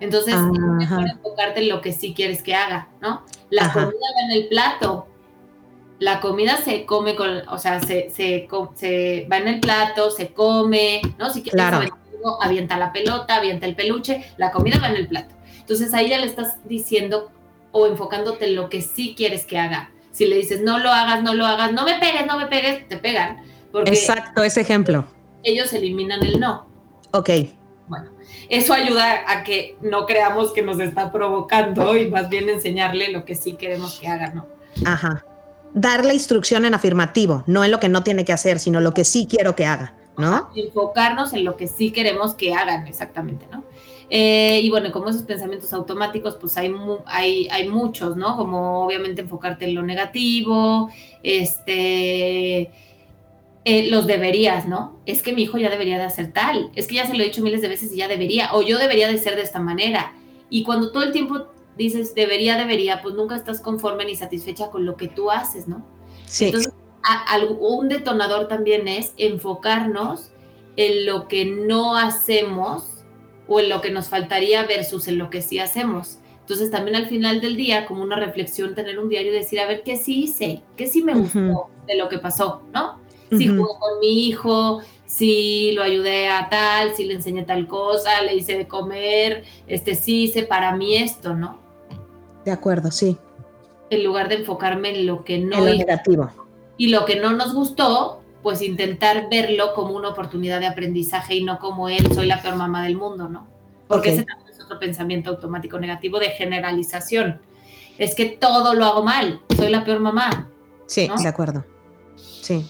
[0.01, 3.23] Entonces, es mejor enfocarte en lo que sí quieres que haga, ¿no?
[3.51, 3.85] La Ajá.
[3.85, 5.07] comida va en el plato.
[5.99, 8.47] La comida se come con, o sea, se, se,
[9.31, 11.31] va en el plato, se come, ¿no?
[11.31, 11.79] Si quieres Claro.
[11.79, 15.35] algo, avienta la pelota, avienta el peluche, la comida va en el plato.
[15.59, 17.33] Entonces ahí ya le estás diciendo
[17.73, 19.91] o enfocándote en lo que sí quieres que haga.
[20.19, 22.89] Si le dices, no lo hagas, no lo hagas, no me pegues, no me pegues,
[22.89, 23.41] te pegan.
[23.71, 25.05] Porque Exacto, ese ejemplo.
[25.45, 26.66] ellos eliminan el no.
[27.12, 27.31] Ok.
[27.87, 28.11] Bueno,
[28.49, 33.25] eso ayuda a que no creamos que nos está provocando y más bien enseñarle lo
[33.25, 34.49] que sí queremos que haga, ¿no?
[34.85, 35.25] Ajá.
[35.73, 39.05] Darle instrucción en afirmativo, no en lo que no tiene que hacer, sino lo que
[39.05, 39.95] sí quiero que haga.
[40.16, 40.51] ¿no?
[40.57, 43.62] Enfocarnos en lo que sí queremos que hagan, exactamente, ¿no?
[44.11, 46.75] Eh, y bueno, como esos pensamientos automáticos, pues hay,
[47.07, 48.37] hay, hay muchos, ¿no?
[48.37, 50.91] Como obviamente enfocarte en lo negativo,
[51.23, 52.71] este,
[53.65, 54.99] eh, los deberías, ¿no?
[55.05, 57.27] Es que mi hijo ya debería de hacer tal, es que ya se lo he
[57.27, 60.15] dicho miles de veces y ya debería, o yo debería de ser de esta manera.
[60.49, 61.47] Y cuando todo el tiempo
[61.77, 65.85] dices debería, debería, pues nunca estás conforme ni satisfecha con lo que tú haces, ¿no?
[66.25, 66.47] Sí.
[66.47, 66.73] Entonces,
[67.61, 70.31] un detonador también es enfocarnos
[70.77, 72.98] en lo que no hacemos
[73.49, 76.19] o en lo que nos faltaría versus en lo que sí hacemos.
[76.41, 79.67] Entonces también al final del día, como una reflexión, tener un diario y decir, a
[79.67, 80.63] ver, ¿qué sí hice?
[80.77, 82.63] ¿Qué sí me gustó de lo que pasó?
[82.73, 82.99] ¿No?
[83.31, 88.23] Si jugué con mi hijo, si lo ayudé a tal, si le enseñé tal cosa,
[88.23, 91.61] le hice de comer, este sí hice para mí esto, ¿no?
[92.47, 93.19] De acuerdo, sí.
[93.91, 95.59] En lugar de enfocarme en lo que no...
[95.59, 96.31] En lo negativo.
[96.79, 101.45] Y lo que no nos gustó, pues intentar verlo como una oportunidad de aprendizaje y
[101.45, 103.47] no como él, soy la peor mamá del mundo, ¿no?
[103.86, 107.41] Porque ese también es otro pensamiento automático negativo de generalización.
[107.97, 110.49] Es que todo lo hago mal, soy la peor mamá.
[110.86, 111.64] Sí, de acuerdo.
[112.16, 112.66] Sí.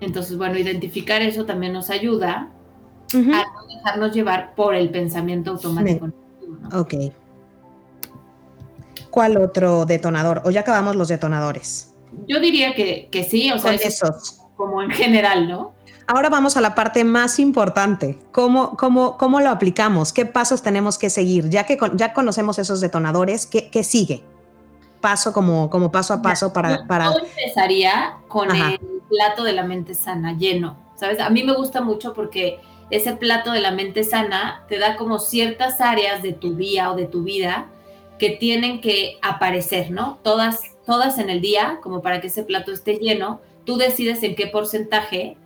[0.00, 2.50] Entonces, bueno, identificar eso también nos ayuda
[3.12, 6.06] a no dejarnos llevar por el pensamiento automático.
[6.06, 6.80] negativo, ¿no?
[6.80, 6.94] Ok.
[9.10, 10.42] ¿Cuál otro detonador?
[10.44, 11.94] ¿O ya acabamos los detonadores?
[12.28, 15.74] Yo diría que, que sí, o sea, esos como en general, ¿no?
[16.08, 18.18] Ahora vamos a la parte más importante.
[18.30, 20.12] ¿Cómo, cómo, cómo lo aplicamos?
[20.12, 21.50] ¿Qué pasos tenemos que seguir?
[21.50, 24.22] Ya que ya conocemos esos detonadores, ¿qué, qué sigue?
[25.00, 26.86] Paso como, como paso a paso para...
[26.86, 27.06] para...
[27.06, 30.76] Yo empezaría con el plato de la mente sana, lleno.
[30.94, 31.20] ¿Sabes?
[31.20, 35.18] A mí me gusta mucho porque ese plato de la mente sana te da como
[35.18, 37.66] ciertas áreas de tu día o de tu vida
[38.18, 40.18] que tienen que aparecer, ¿no?
[40.22, 44.34] Todas, todas en el día, como para que ese plato esté lleno, tú decides en
[44.34, 45.36] qué porcentaje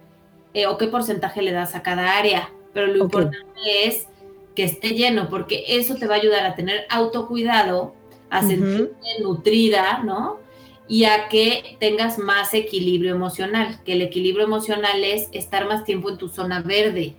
[0.55, 3.49] eh, o qué porcentaje le das a cada área, pero lo importante
[3.85, 4.07] es
[4.55, 7.95] que esté lleno, porque eso te va a ayudar a tener autocuidado,
[8.29, 10.39] a sentirte nutrida, ¿no?
[10.87, 16.11] Y a que tengas más equilibrio emocional, que el equilibrio emocional es estar más tiempo
[16.11, 17.17] en tu zona verde.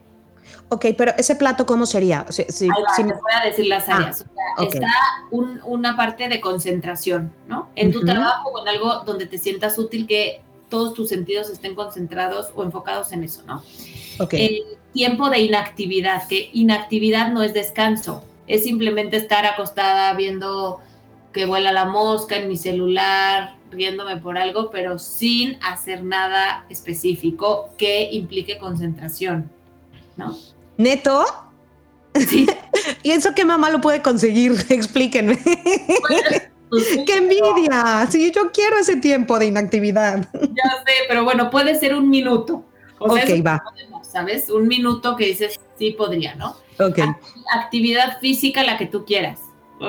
[0.68, 2.26] Ok, pero ese plato, ¿cómo sería?
[2.30, 4.26] Si, si, voy a decir las ah, áreas.
[4.62, 4.88] Está
[5.32, 7.70] una parte de concentración, ¿no?
[7.76, 10.42] En tu trabajo o en algo donde te sientas útil que
[10.72, 13.64] todos tus sentidos estén concentrados o enfocados en eso, ¿no?
[14.32, 14.64] El
[14.94, 20.80] tiempo de inactividad, que inactividad no es descanso, es simplemente estar acostada viendo
[21.32, 27.70] que vuela la mosca en mi celular, riéndome por algo, pero sin hacer nada específico
[27.78, 29.50] que implique concentración,
[30.18, 30.38] ¿no?
[30.78, 31.26] ¿Neto?
[32.16, 32.48] Sí.
[33.04, 34.54] ¿Y eso qué mamá lo puede conseguir?
[34.70, 35.38] Explíquenme.
[36.08, 36.50] Pues
[37.06, 38.08] ¡Qué envidia!
[38.10, 40.28] Sí, yo quiero ese tiempo de inactividad.
[40.34, 42.66] Ya sé, pero bueno, puede ser un minuto.
[43.00, 43.62] ok, va.
[44.04, 44.50] ¿Sabes?
[44.50, 46.56] Un minuto que dices, sí podría, ¿no?
[46.80, 47.00] Ok.
[47.54, 49.40] Actividad física, la que tú quieras.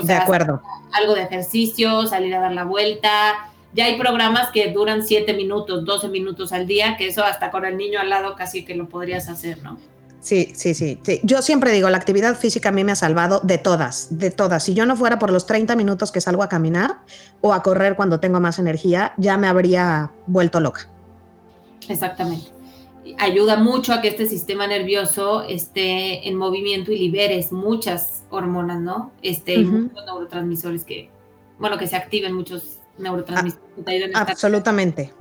[0.02, 0.62] de acuerdo.
[0.92, 3.50] Algo de ejercicio, salir a dar la vuelta.
[3.74, 7.64] Ya hay programas que duran 7 minutos, 12 minutos al día, que eso hasta con
[7.64, 9.78] el niño al lado casi que lo podrías hacer, ¿no?
[10.22, 13.58] Sí, sí, sí, Yo siempre digo, la actividad física a mí me ha salvado de
[13.58, 14.62] todas, de todas.
[14.62, 17.00] Si yo no fuera por los 30 minutos que salgo a caminar
[17.40, 20.88] o a correr cuando tengo más energía, ya me habría vuelto loca.
[21.88, 22.52] Exactamente.
[23.18, 29.10] Ayuda mucho a que este sistema nervioso esté en movimiento y liberes muchas hormonas, ¿no?
[29.22, 31.10] Este, muchos neurotransmisores que,
[31.58, 34.14] bueno, que se activen muchos neurotransmisores.
[34.14, 35.12] absolutamente.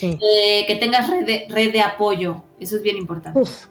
[0.00, 3.38] Eh, que tengas red de, red de apoyo, eso es bien importante.
[3.40, 3.66] Uf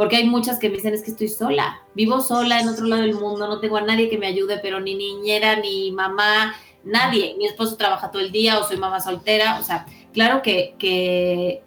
[0.00, 3.02] porque hay muchas que me dicen es que estoy sola, vivo sola en otro lado
[3.02, 7.34] del mundo, no tengo a nadie que me ayude, pero ni niñera, ni mamá, nadie,
[7.36, 9.84] mi esposo trabaja todo el día o soy mamá soltera, o sea,
[10.14, 11.62] claro que, que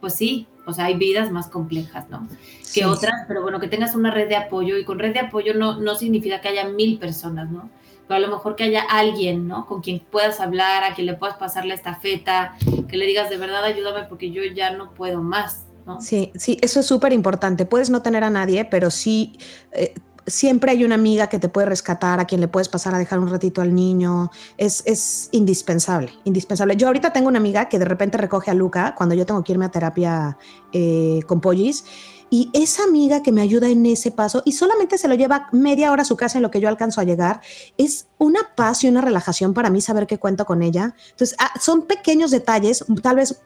[0.00, 2.28] pues sí, o sea, hay vidas más complejas, ¿no?
[2.72, 5.52] Que otras, pero bueno, que tengas una red de apoyo y con red de apoyo
[5.52, 7.68] no, no significa que haya mil personas, ¿no?
[8.06, 9.66] Pero a lo mejor que haya alguien, ¿no?
[9.66, 12.54] Con quien puedas hablar, a quien le puedas pasar la estafeta,
[12.86, 15.66] que le digas de verdad ayúdame porque yo ya no puedo más,
[16.00, 17.66] Sí, sí, eso es súper importante.
[17.66, 19.38] Puedes no tener a nadie, pero sí,
[19.72, 19.94] eh,
[20.26, 23.18] siempre hay una amiga que te puede rescatar, a quien le puedes pasar a dejar
[23.18, 24.30] un ratito al niño.
[24.56, 26.76] Es, es indispensable, indispensable.
[26.76, 29.52] Yo ahorita tengo una amiga que de repente recoge a Luca cuando yo tengo que
[29.52, 30.38] irme a terapia
[30.72, 31.84] eh, con pollis.
[32.30, 35.92] Y esa amiga que me ayuda en ese paso y solamente se lo lleva media
[35.92, 37.42] hora a su casa en lo que yo alcanzo a llegar,
[37.76, 40.94] es una paz y una relajación para mí saber que cuento con ella.
[41.10, 43.42] Entonces, ah, son pequeños detalles, tal vez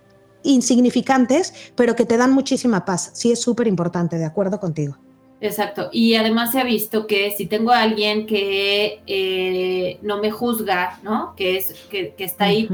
[0.46, 3.10] insignificantes, pero que te dan muchísima paz.
[3.14, 4.96] Sí, es súper importante, de acuerdo contigo.
[5.40, 5.90] Exacto.
[5.92, 10.98] Y además se ha visto que si tengo a alguien que eh, no me juzga,
[11.02, 11.34] ¿no?
[11.36, 12.68] Que, es, que, está ahí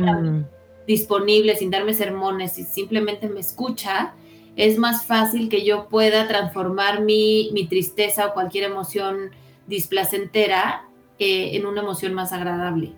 [0.86, 4.14] disponible sin darme sermones y simplemente me escucha,
[4.56, 9.30] es más fácil que yo pueda transformar mi, mi tristeza o cualquier emoción
[9.66, 10.84] displacentera
[11.18, 12.92] eh, en una emoción más agradable.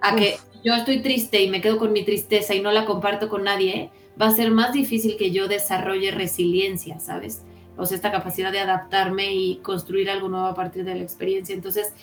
[0.00, 3.28] A que yo estoy triste y me quedo con mi tristeza y no la comparto
[3.28, 3.90] con nadie,
[4.20, 7.42] va a ser más difícil que yo desarrolle resiliencia, ¿sabes?
[7.76, 11.54] O sea, esta capacidad de adaptarme y construir algo nuevo a partir de la experiencia.
[11.54, 11.94] Entonces,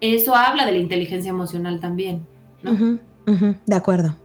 [0.00, 2.26] eso habla de la inteligencia emocional también.
[2.62, 2.98] ¿no?
[3.66, 4.16] de acuerdo.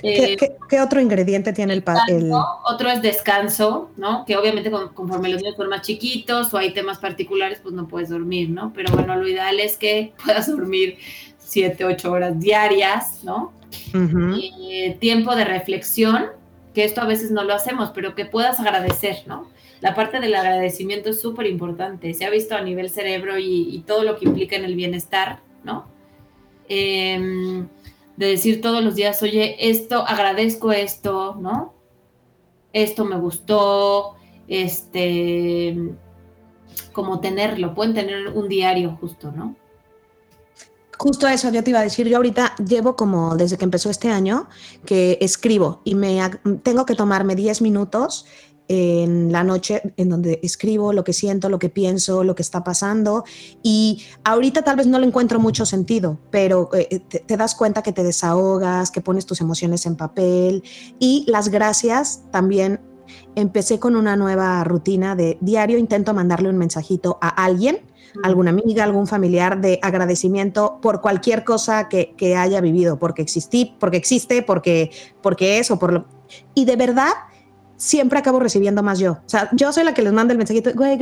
[0.00, 0.36] ¿Qué,
[0.70, 4.24] eh, otro ingrediente tiene el, el, Otro es descanso, ¿no?
[4.24, 8.08] Que obviamente conforme los niños son más chiquitos o hay temas particulares, pues no puedes
[8.08, 8.72] dormir, ¿no?
[8.72, 10.98] Pero bueno, lo ideal es que puedas dormir
[11.48, 13.52] siete, ocho horas diarias, ¿no?
[13.94, 16.26] Eh, tiempo de reflexión,
[16.74, 19.48] que esto a veces no lo hacemos, pero que puedas agradecer, ¿no?
[19.80, 22.12] La parte del agradecimiento es súper importante.
[22.12, 25.86] Se ha visto a nivel cerebro y, todo lo que implica en el bienestar, ¿no?
[26.68, 27.66] Em,
[28.16, 31.72] de decir todos los días, oye, esto, agradezco esto, ¿no?
[32.74, 34.16] Esto me gustó,
[34.48, 35.78] este,
[36.92, 39.56] como tenerlo, pueden tener un diario justo, ¿no?
[40.98, 42.08] Justo eso yo te iba a decir.
[42.08, 44.48] Yo ahorita llevo como desde que empezó este año
[44.84, 46.20] que escribo y me
[46.62, 48.26] tengo que tomarme 10 minutos
[48.68, 52.64] en la noche en donde escribo lo que siento, lo que pienso, lo que está
[52.64, 53.24] pasando.
[53.62, 57.92] Y ahorita tal vez no le encuentro mucho sentido, pero eh, te, das cuenta que
[57.92, 60.62] te desahogas, que pones tus emociones en papel.
[60.98, 62.80] Y las gracias también.
[63.34, 67.80] Empecé con una nueva rutina de diario, intento mandarle un mensajito a alguien,
[68.22, 73.76] alguna amiga, algún familiar de agradecimiento por cualquier cosa que, que haya vivido, porque existí,
[73.78, 74.90] porque existe, porque,
[75.22, 76.06] porque es o por lo...
[76.54, 77.12] Y de verdad,
[77.78, 79.12] siempre acabo recibiendo más yo.
[79.12, 80.98] O sea, yo soy la que les manda el mensajito, güey,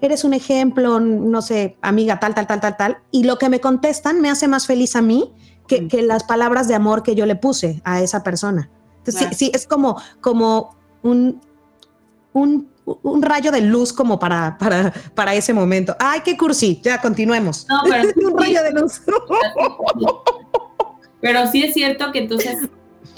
[0.00, 2.98] eres un ejemplo, no sé, amiga, tal, tal, tal, tal, tal.
[3.10, 5.32] Y lo que me contestan me hace más feliz a mí
[5.66, 6.06] que, mm.
[6.06, 8.70] las palabras de amor que yo le puse a esa persona.
[8.98, 11.40] Entonces, sí, sí, es como, como un,
[12.32, 15.96] un, un, rayo de luz como para, para, para ese momento.
[15.98, 17.66] Ay, qué cursi, ya continuemos.
[17.68, 19.02] No, pero un rayo de luz.
[21.20, 22.68] pero sí es cierto que entonces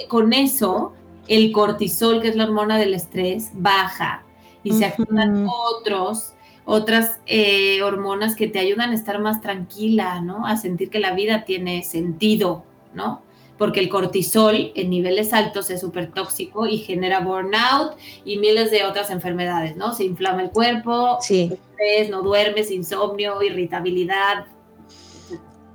[0.08, 0.92] con eso
[1.28, 4.24] el cortisol, que es la hormona del estrés, baja
[4.62, 6.34] y se activan otros,
[6.64, 10.46] otras eh, hormonas que te ayudan a estar más tranquila, ¿no?
[10.46, 13.22] A sentir que la vida tiene sentido, ¿no?
[13.60, 17.92] Porque el cortisol en niveles altos es súper tóxico y genera burnout
[18.24, 19.92] y miles de otras enfermedades, ¿no?
[19.94, 21.52] Se inflama el cuerpo, sí.
[21.52, 24.46] estrés, no duermes, insomnio, irritabilidad.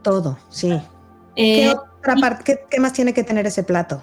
[0.02, 0.70] Todo, sí.
[1.36, 4.02] ¿Qué, eh, otra parte, ¿Qué más tiene que tener ese plato?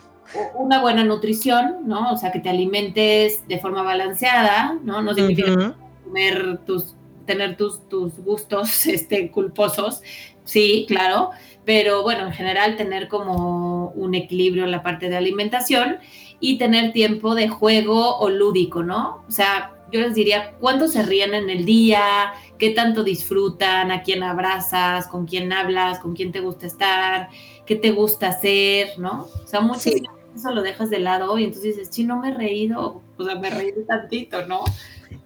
[0.54, 2.12] una buena nutrición, ¿no?
[2.12, 5.02] O sea, que te alimentes de forma balanceada, ¿no?
[5.02, 5.74] No significa
[6.04, 6.94] comer tus,
[7.26, 10.02] tener tus, tus gustos este, culposos,
[10.44, 11.30] sí, claro,
[11.64, 15.98] pero bueno, en general tener como un equilibrio en la parte de alimentación
[16.40, 19.24] y tener tiempo de juego o lúdico, ¿no?
[19.28, 22.32] O sea, yo les diría, ¿cuánto se ríen en el día?
[22.58, 23.90] ¿Qué tanto disfrutan?
[23.90, 25.06] ¿A quién abrazas?
[25.06, 26.00] ¿Con quién hablas?
[26.00, 27.28] ¿Con quién te gusta estar?
[27.66, 28.98] ¿Qué te gusta hacer?
[28.98, 29.28] ¿No?
[29.44, 29.94] O sea, muchas
[30.34, 33.34] eso lo dejas de lado y entonces dices, sí, no me he reído, o sea,
[33.36, 34.64] me reí tantito, ¿no?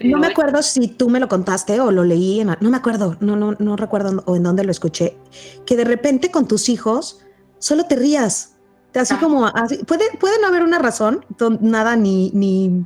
[0.00, 3.16] No me acuerdo si tú me lo contaste o lo leí, en, no me acuerdo,
[3.20, 5.16] no, no, no recuerdo o en dónde lo escuché,
[5.64, 7.20] que de repente con tus hijos
[7.58, 8.56] solo te rías,
[8.94, 9.20] así ah.
[9.20, 11.24] como, así, puede, puede no haber una razón,
[11.60, 12.84] nada ni, ni,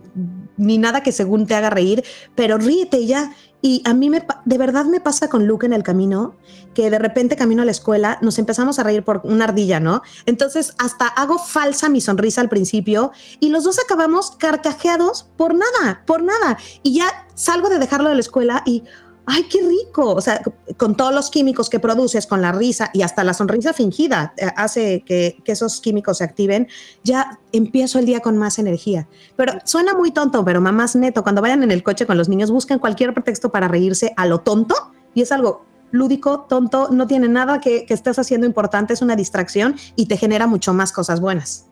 [0.56, 3.34] ni nada que según te haga reír, pero ríete ya.
[3.62, 6.36] Y a mí me, de verdad me pasa con Luke en el camino,
[6.74, 10.02] que de repente camino a la escuela, nos empezamos a reír por una ardilla, ¿no?
[10.26, 16.02] Entonces hasta hago falsa mi sonrisa al principio y los dos acabamos carcajeados por nada,
[16.06, 16.58] por nada.
[16.82, 18.84] Y ya salgo de dejarlo de la escuela y,
[19.26, 20.14] ay, qué rico.
[20.14, 20.42] O sea,
[20.76, 24.48] con todos los químicos que produces, con la risa y hasta la sonrisa fingida eh,
[24.56, 26.68] hace que, esos químicos se activen,
[27.02, 29.08] ya empiezo el día con más energía.
[29.36, 32.50] Pero suena muy tonto, pero mamás neto, cuando vayan en el coche con los niños,
[32.50, 34.74] busquen cualquier pretexto para reírse a lo tonto
[35.14, 39.16] y es algo lúdico, tonto, no tiene nada que, que estés haciendo importante, es una
[39.16, 41.66] distracción y te genera mucho más cosas buenas.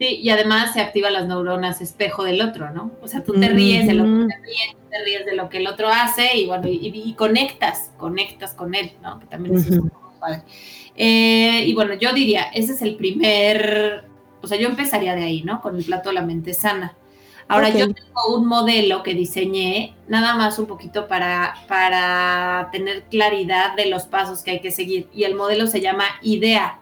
[0.00, 2.90] Sí, y además se activan las neuronas espejo del otro, ¿no?
[3.02, 5.66] O sea, tú te ríes lo que te ríes, te ríes de lo que el
[5.66, 9.18] otro hace y bueno, y, conectas, conectas con él, ¿no?
[9.20, 10.42] Que también es muy padre.
[10.96, 14.04] Eh, y bueno, yo diría, ese es el primer,
[14.42, 15.60] o sea, yo empezaría de ahí, ¿no?
[15.60, 16.94] Con el plato de la mente sana.
[17.48, 23.74] Ahora yo tengo un modelo que diseñé, nada más un poquito para, para tener claridad
[23.74, 25.08] de los pasos que hay que seguir.
[25.12, 26.78] Y el modelo se llama IDEA.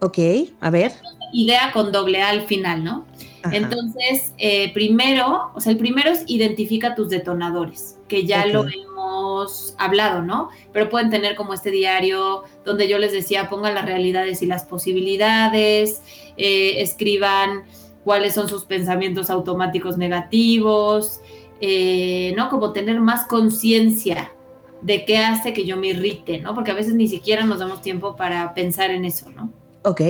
[0.00, 0.18] Ok,
[0.60, 0.92] a ver
[1.32, 3.06] idea con doble A al final, ¿no?
[3.52, 9.74] Entonces, eh, primero, o sea, el primero es identifica tus detonadores, que ya lo hemos
[9.78, 10.48] hablado, ¿no?
[10.72, 14.64] Pero pueden tener como este diario donde yo les decía, pongan las realidades y las
[14.64, 16.02] posibilidades,
[16.36, 17.64] eh, escriban
[18.04, 21.20] cuáles son sus pensamientos automáticos negativos,
[21.60, 22.48] eh, ¿no?
[22.48, 24.32] Como tener más conciencia
[24.82, 26.54] de qué hace que yo me irrite, ¿no?
[26.54, 29.52] Porque a veces ni siquiera nos damos tiempo para pensar en eso, ¿no?
[29.82, 30.00] Ok.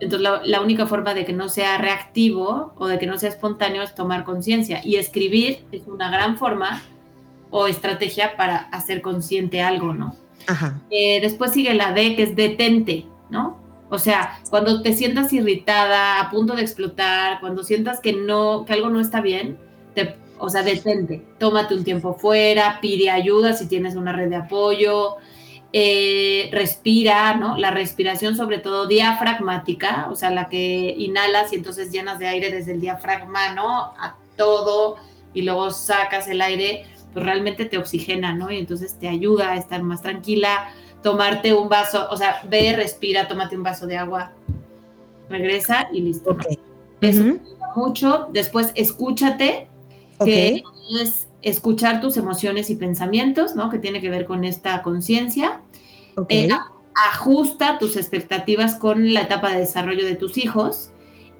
[0.00, 3.82] Entonces la, única forma de que no sea reactivo o de que no sea espontáneo
[3.82, 4.80] es tomar conciencia.
[4.84, 6.82] Y escribir es una gran forma
[7.50, 10.16] o estrategia para hacer consciente algo, ¿no?
[10.46, 10.80] Ajá.
[10.90, 13.60] Eh, después sigue la D, que es detente, ¿no?
[13.90, 18.72] O sea, cuando te sientas irritada, a punto de explotar, cuando sientas que no, que
[18.72, 19.58] algo no está bien,
[19.94, 24.36] te, o sea, detente, tómate un tiempo fuera, pide ayuda si tienes una red de
[24.36, 25.16] apoyo,
[25.72, 27.56] eh, respira, ¿no?
[27.56, 32.50] La respiración sobre todo diafragmática, o sea, la que inhalas y entonces llenas de aire
[32.50, 33.92] desde el diafragma, ¿no?
[33.98, 34.96] A todo
[35.32, 38.50] y luego sacas el aire, pues realmente te oxigena, ¿no?
[38.50, 40.70] Y entonces te ayuda a estar más tranquila,
[41.02, 44.32] tomarte un vaso, o sea, ve, respira, tómate un vaso de agua,
[45.28, 46.36] regresa y listo.
[47.00, 47.38] Eso
[47.74, 48.28] mucho.
[48.32, 49.68] Después, escúchate,
[50.24, 50.62] que
[51.00, 53.70] es escuchar tus emociones y pensamientos, ¿no?
[53.70, 55.60] Que tiene que ver con esta conciencia.
[56.28, 56.48] Eh,
[56.94, 60.90] ajusta tus expectativas con la etapa de desarrollo de tus hijos.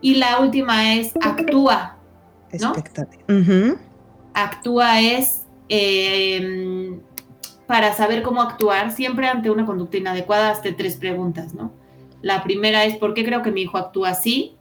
[0.01, 1.98] Y la última es actúa,
[2.59, 2.72] ¿no?
[4.32, 7.01] Actúa es em,
[7.66, 11.72] para saber cómo actuar, siempre ante una conducta inadecuada, hazte tres preguntas, ¿no?
[12.22, 14.57] La primera es, ¿por qué creo que mi hijo actúa así?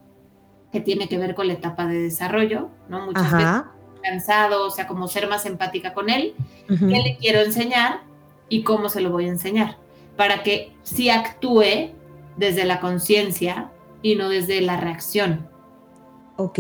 [0.71, 3.05] Que tiene que ver con la etapa de desarrollo, ¿no?
[3.05, 3.63] Muchas veces
[4.01, 6.33] cansado, o sea, como ser más empática con él,
[6.67, 8.01] qué le quiero enseñar
[8.47, 9.77] y cómo se lo voy a enseñar,
[10.15, 11.91] para que sí actúe
[12.37, 13.71] desde la conciencia
[14.01, 15.49] y no desde la reacción.
[16.37, 16.59] Ok.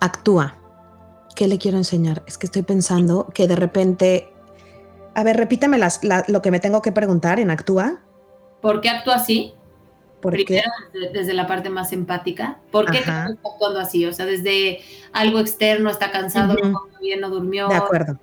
[0.00, 0.56] Actúa.
[1.34, 2.22] ¿Qué le quiero enseñar?
[2.26, 4.32] Es que estoy pensando que de repente...
[5.14, 8.00] A ver, repítame las, lo que me tengo que preguntar en Actúa.
[8.60, 9.54] ¿Por qué actúa así?
[10.20, 10.70] Primero,
[11.12, 12.58] Desde, la parte más empática.
[12.70, 14.04] ¿Por qué está actuando así?
[14.06, 14.80] O sea, desde
[15.12, 17.68] algo externo, está cansado, no comió bien, no durmió.
[17.68, 18.18] De acuerdo.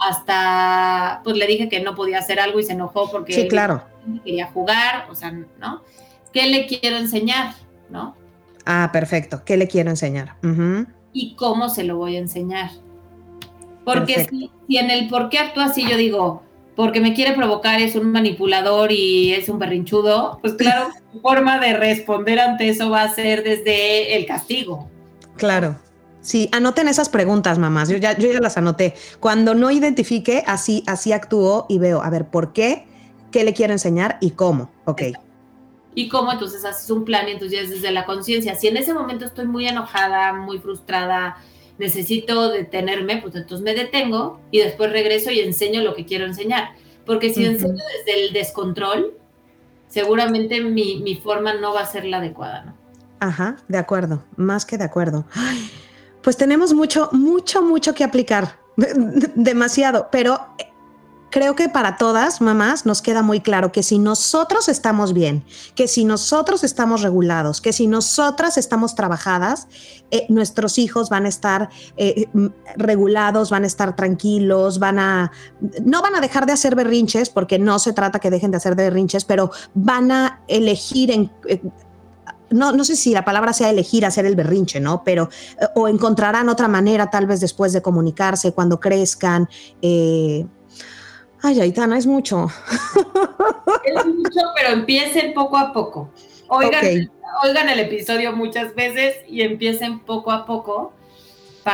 [0.00, 3.82] Hasta, pues le dije que no podía hacer algo y se enojó porque sí, claro.
[4.24, 5.82] quería jugar, o sea, ¿no?
[6.32, 7.54] ¿Qué le quiero enseñar?
[7.90, 8.14] ¿No?
[8.64, 9.42] Ah, perfecto.
[9.44, 10.36] ¿Qué le quiero enseñar?
[11.12, 12.70] Y cómo se lo voy a enseñar.
[13.84, 16.42] Porque si, si, en el por qué actúa así yo digo,
[16.78, 21.58] porque me quiere provocar, es un manipulador y es un berrinchudo, pues claro, su forma
[21.58, 24.88] de responder ante eso va a ser desde el castigo.
[25.36, 25.74] Claro.
[26.20, 27.88] Sí, anoten esas preguntas, mamás.
[27.88, 28.94] Yo ya, yo ya las anoté.
[29.18, 32.86] Cuando no identifique, así, así actúo y veo, a ver, ¿por qué?
[33.32, 34.70] ¿Qué le quiero enseñar y cómo?
[34.84, 35.02] Ok.
[35.96, 38.54] Y cómo entonces haces un plan y entonces desde la conciencia.
[38.54, 41.38] Si en ese momento estoy muy enojada, muy frustrada,
[41.78, 46.70] necesito detenerme, pues entonces me detengo y después regreso y enseño lo que quiero enseñar.
[47.06, 49.14] Porque si enseño desde el descontrol,
[49.88, 52.74] seguramente mi, forma no va a ser la adecuada, ¿no?
[53.20, 55.24] Ajá, de acuerdo, más que de acuerdo.
[56.22, 58.58] pues tenemos mucho, mucho, mucho que aplicar,
[59.34, 60.38] demasiado, pero
[61.30, 65.88] creo que para todas, mamás, nos queda muy claro que si nosotros estamos bien, que
[65.88, 69.68] si nosotros estamos regulados, que si nosotras estamos trabajadas,
[70.10, 72.26] eh, nuestros hijos van a estar eh,
[72.76, 75.32] regulados, van a estar tranquilos, van a,
[75.84, 78.74] no van a dejar de hacer berrinches, porque no se trata que dejen de hacer
[78.74, 81.30] berrinches, pero van a elegir en...
[81.46, 81.60] Eh,
[82.50, 85.04] no, no sé si la palabra sea elegir hacer el berrinche, ¿no?
[85.04, 85.28] Pero,
[85.74, 89.46] o encontrarán otra manera tal vez después de comunicarse cuando crezcan.
[91.42, 92.48] Ay, Aitana, es mucho.
[93.84, 96.10] Es mucho, pero empiecen poco a poco.
[96.48, 97.10] Oigan,
[97.44, 100.92] oigan el episodio muchas veces y empiecen poco a poco.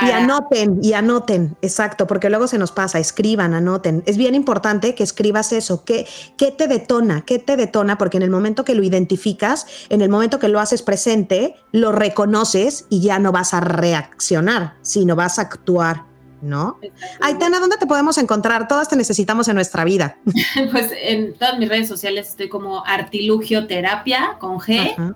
[0.02, 4.02] Y anoten, y anoten, exacto, porque luego se nos pasa, escriban, anoten.
[4.06, 6.06] Es bien importante que escribas eso, ¿qué,
[6.36, 7.24] qué te detona?
[7.24, 7.96] ¿Qué te detona?
[7.96, 11.92] Porque en el momento que lo identificas, en el momento que lo haces presente, lo
[11.92, 16.13] reconoces y ya no vas a reaccionar, sino vas a actuar
[16.44, 16.78] ¿no?
[17.20, 18.68] Aitana, ¿dónde te podemos encontrar?
[18.68, 20.16] Todas te necesitamos en nuestra vida.
[20.70, 25.14] Pues en todas mis redes sociales estoy como Artilugio Terapia con G.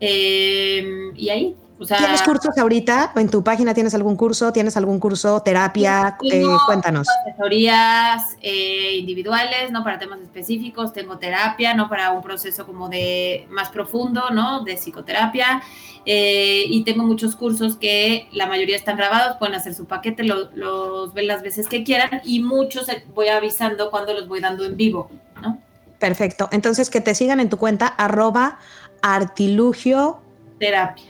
[0.00, 1.56] Em, y ahí.
[1.78, 3.12] ¿Tienes cursos ahorita?
[3.16, 4.52] ¿En tu página tienes algún curso?
[4.52, 5.42] ¿Tienes algún curso?
[5.42, 6.16] ¿Terapia?
[6.22, 7.06] Eh, cuéntanos.
[7.26, 9.84] Asesorías eh, individuales, ¿no?
[9.84, 10.94] Para temas específicos.
[10.94, 11.90] Tengo terapia, ¿no?
[11.90, 14.64] Para un proceso como de más profundo, ¿no?
[14.64, 15.62] De psicoterapia.
[16.06, 21.12] Eh, y tengo muchos cursos que la mayoría están grabados, pueden hacer su paquete, los
[21.12, 25.10] ven las veces que quieran y muchos voy avisando cuando los voy dando en vivo,
[25.42, 25.58] ¿no?
[25.98, 26.48] Perfecto.
[26.52, 28.60] Entonces, que te sigan en tu cuenta arroba
[29.02, 30.20] artilugio
[30.58, 31.04] terapia.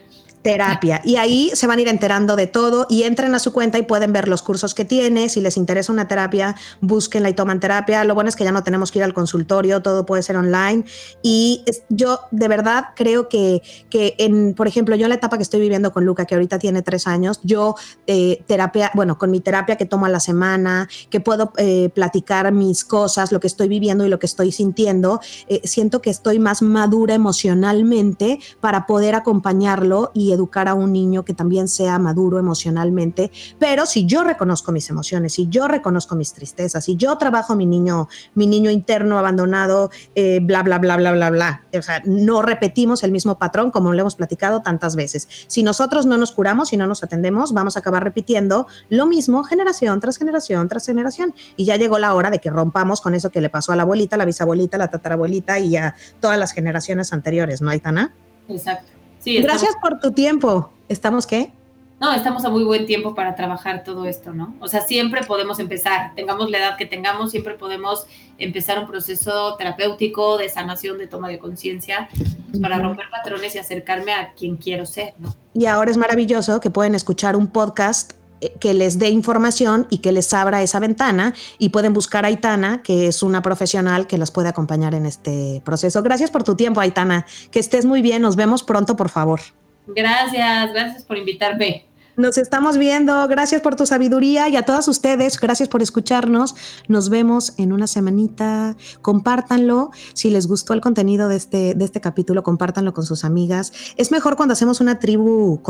[0.47, 1.01] Terapia.
[1.05, 3.83] Y ahí se van a ir enterando de todo y entren a su cuenta y
[3.83, 5.29] pueden ver los cursos que tiene.
[5.29, 8.05] Si les interesa una terapia, búsquenla y toman terapia.
[8.05, 10.85] Lo bueno es que ya no tenemos que ir al consultorio, todo puede ser online.
[11.21, 15.43] Y yo de verdad creo que, que en, por ejemplo, yo en la etapa que
[15.43, 17.75] estoy viviendo con Luca, que ahorita tiene tres años, yo
[18.07, 22.53] eh, terapia, bueno, con mi terapia que tomo a la semana, que puedo eh, platicar
[22.53, 25.19] mis cosas, lo que estoy viviendo y lo que estoy sintiendo,
[25.49, 31.25] eh, siento que estoy más madura emocionalmente para poder acompañarlo y educar a un niño
[31.25, 36.33] que también sea maduro emocionalmente, pero si yo reconozco mis emociones, si yo reconozco mis
[36.33, 41.13] tristezas, si yo trabajo mi niño, mi niño interno abandonado, eh, bla, bla, bla, bla,
[41.13, 45.29] bla, bla, o sea, no repetimos el mismo patrón como lo hemos platicado tantas veces.
[45.47, 49.45] Si nosotros no nos curamos, y no nos atendemos, vamos a acabar repitiendo lo mismo
[49.45, 51.35] generación tras generación tras generación.
[51.57, 53.83] Y ya llegó la hora de que rompamos con eso que le pasó a la
[53.83, 58.15] abuelita, la bisabuelita, la tatarabuelita y a todas las generaciones anteriores, ¿no, Aitana?
[58.49, 58.93] Exacto.
[59.27, 60.71] Gracias por tu tiempo.
[60.89, 61.53] ¿Estamos qué?
[61.99, 64.55] No, estamos a muy buen tiempo para trabajar todo esto, ¿no?
[64.61, 68.07] O sea, siempre podemos empezar, tengamos la edad que tengamos, siempre podemos
[68.37, 73.59] empezar un proceso terapéutico de sanación, de toma de conciencia, pues, para romper patrones y
[73.59, 75.35] acercarme a quien quiero ser, ¿no?
[75.55, 78.13] Y ahora es maravilloso que pueden escuchar un podcast
[78.61, 82.83] que les dé información y que les abra esa ventana y pueden buscar a Aitana,
[82.83, 86.03] que es una profesional que los puede acompañar en este proceso.
[86.03, 87.27] Gracias por tu tiempo, Aitana.
[87.51, 88.23] Que estés muy bien.
[88.23, 89.41] Nos vemos pronto, por favor.
[89.87, 91.87] Gracias, gracias por invitarme.
[92.17, 93.29] Nos estamos viendo.
[93.29, 96.55] Gracias por tu sabiduría y a todas ustedes, gracias por escucharnos.
[96.89, 98.75] Nos vemos en una semanita.
[99.03, 99.91] Compártanlo.
[100.15, 103.73] Si les gustó el contenido de este, de este capítulo, compártanlo con sus amigas.
[103.99, 105.61] Es mejor cuando hacemos una tribu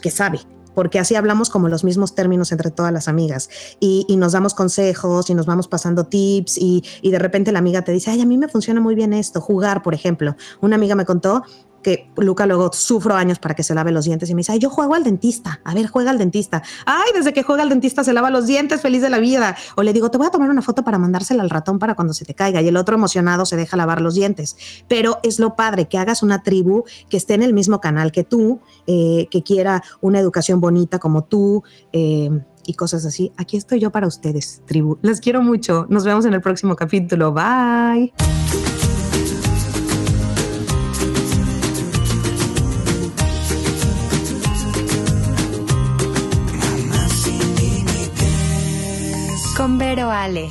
[0.00, 0.40] que sabe,
[0.74, 3.48] porque así hablamos como los mismos términos entre todas las amigas
[3.78, 7.82] y, nos damos consejos y nos vamos pasando tips y, y, de repente la amiga
[7.82, 10.36] te dice, ay, a mí me funciona muy bien esto, jugar, por ejemplo.
[10.60, 11.42] Una amiga me contó
[11.82, 14.58] que Luca luego sufro años para que se lave los dientes y me dice, ay,
[14.58, 16.62] yo juego al dentista, a ver, juega al dentista.
[16.86, 19.56] Ay, desde que juega al dentista se lava los dientes, feliz de la vida.
[19.76, 22.14] O le digo, te voy a tomar una foto para mandársela al ratón para cuando
[22.14, 22.62] se te caiga.
[22.62, 24.56] Y el otro emocionado se deja lavar los dientes.
[24.88, 28.24] Pero es lo padre que hagas una tribu que esté en el mismo canal que
[28.24, 31.62] tú, eh, que quiera una educación bonita como tú.
[31.92, 32.30] Eh,
[32.64, 33.32] y cosas así.
[33.36, 34.96] Aquí estoy yo para ustedes, tribu.
[35.02, 35.86] Les quiero mucho.
[35.88, 37.32] Nos vemos en el próximo capítulo.
[37.32, 38.12] Bye.
[50.00, 50.50] Ale.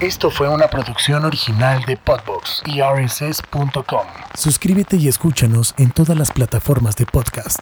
[0.00, 4.06] Esto fue una producción original de Podbox y rss.com.
[4.34, 7.58] Suscríbete y escúchanos en todas las plataformas de podcast.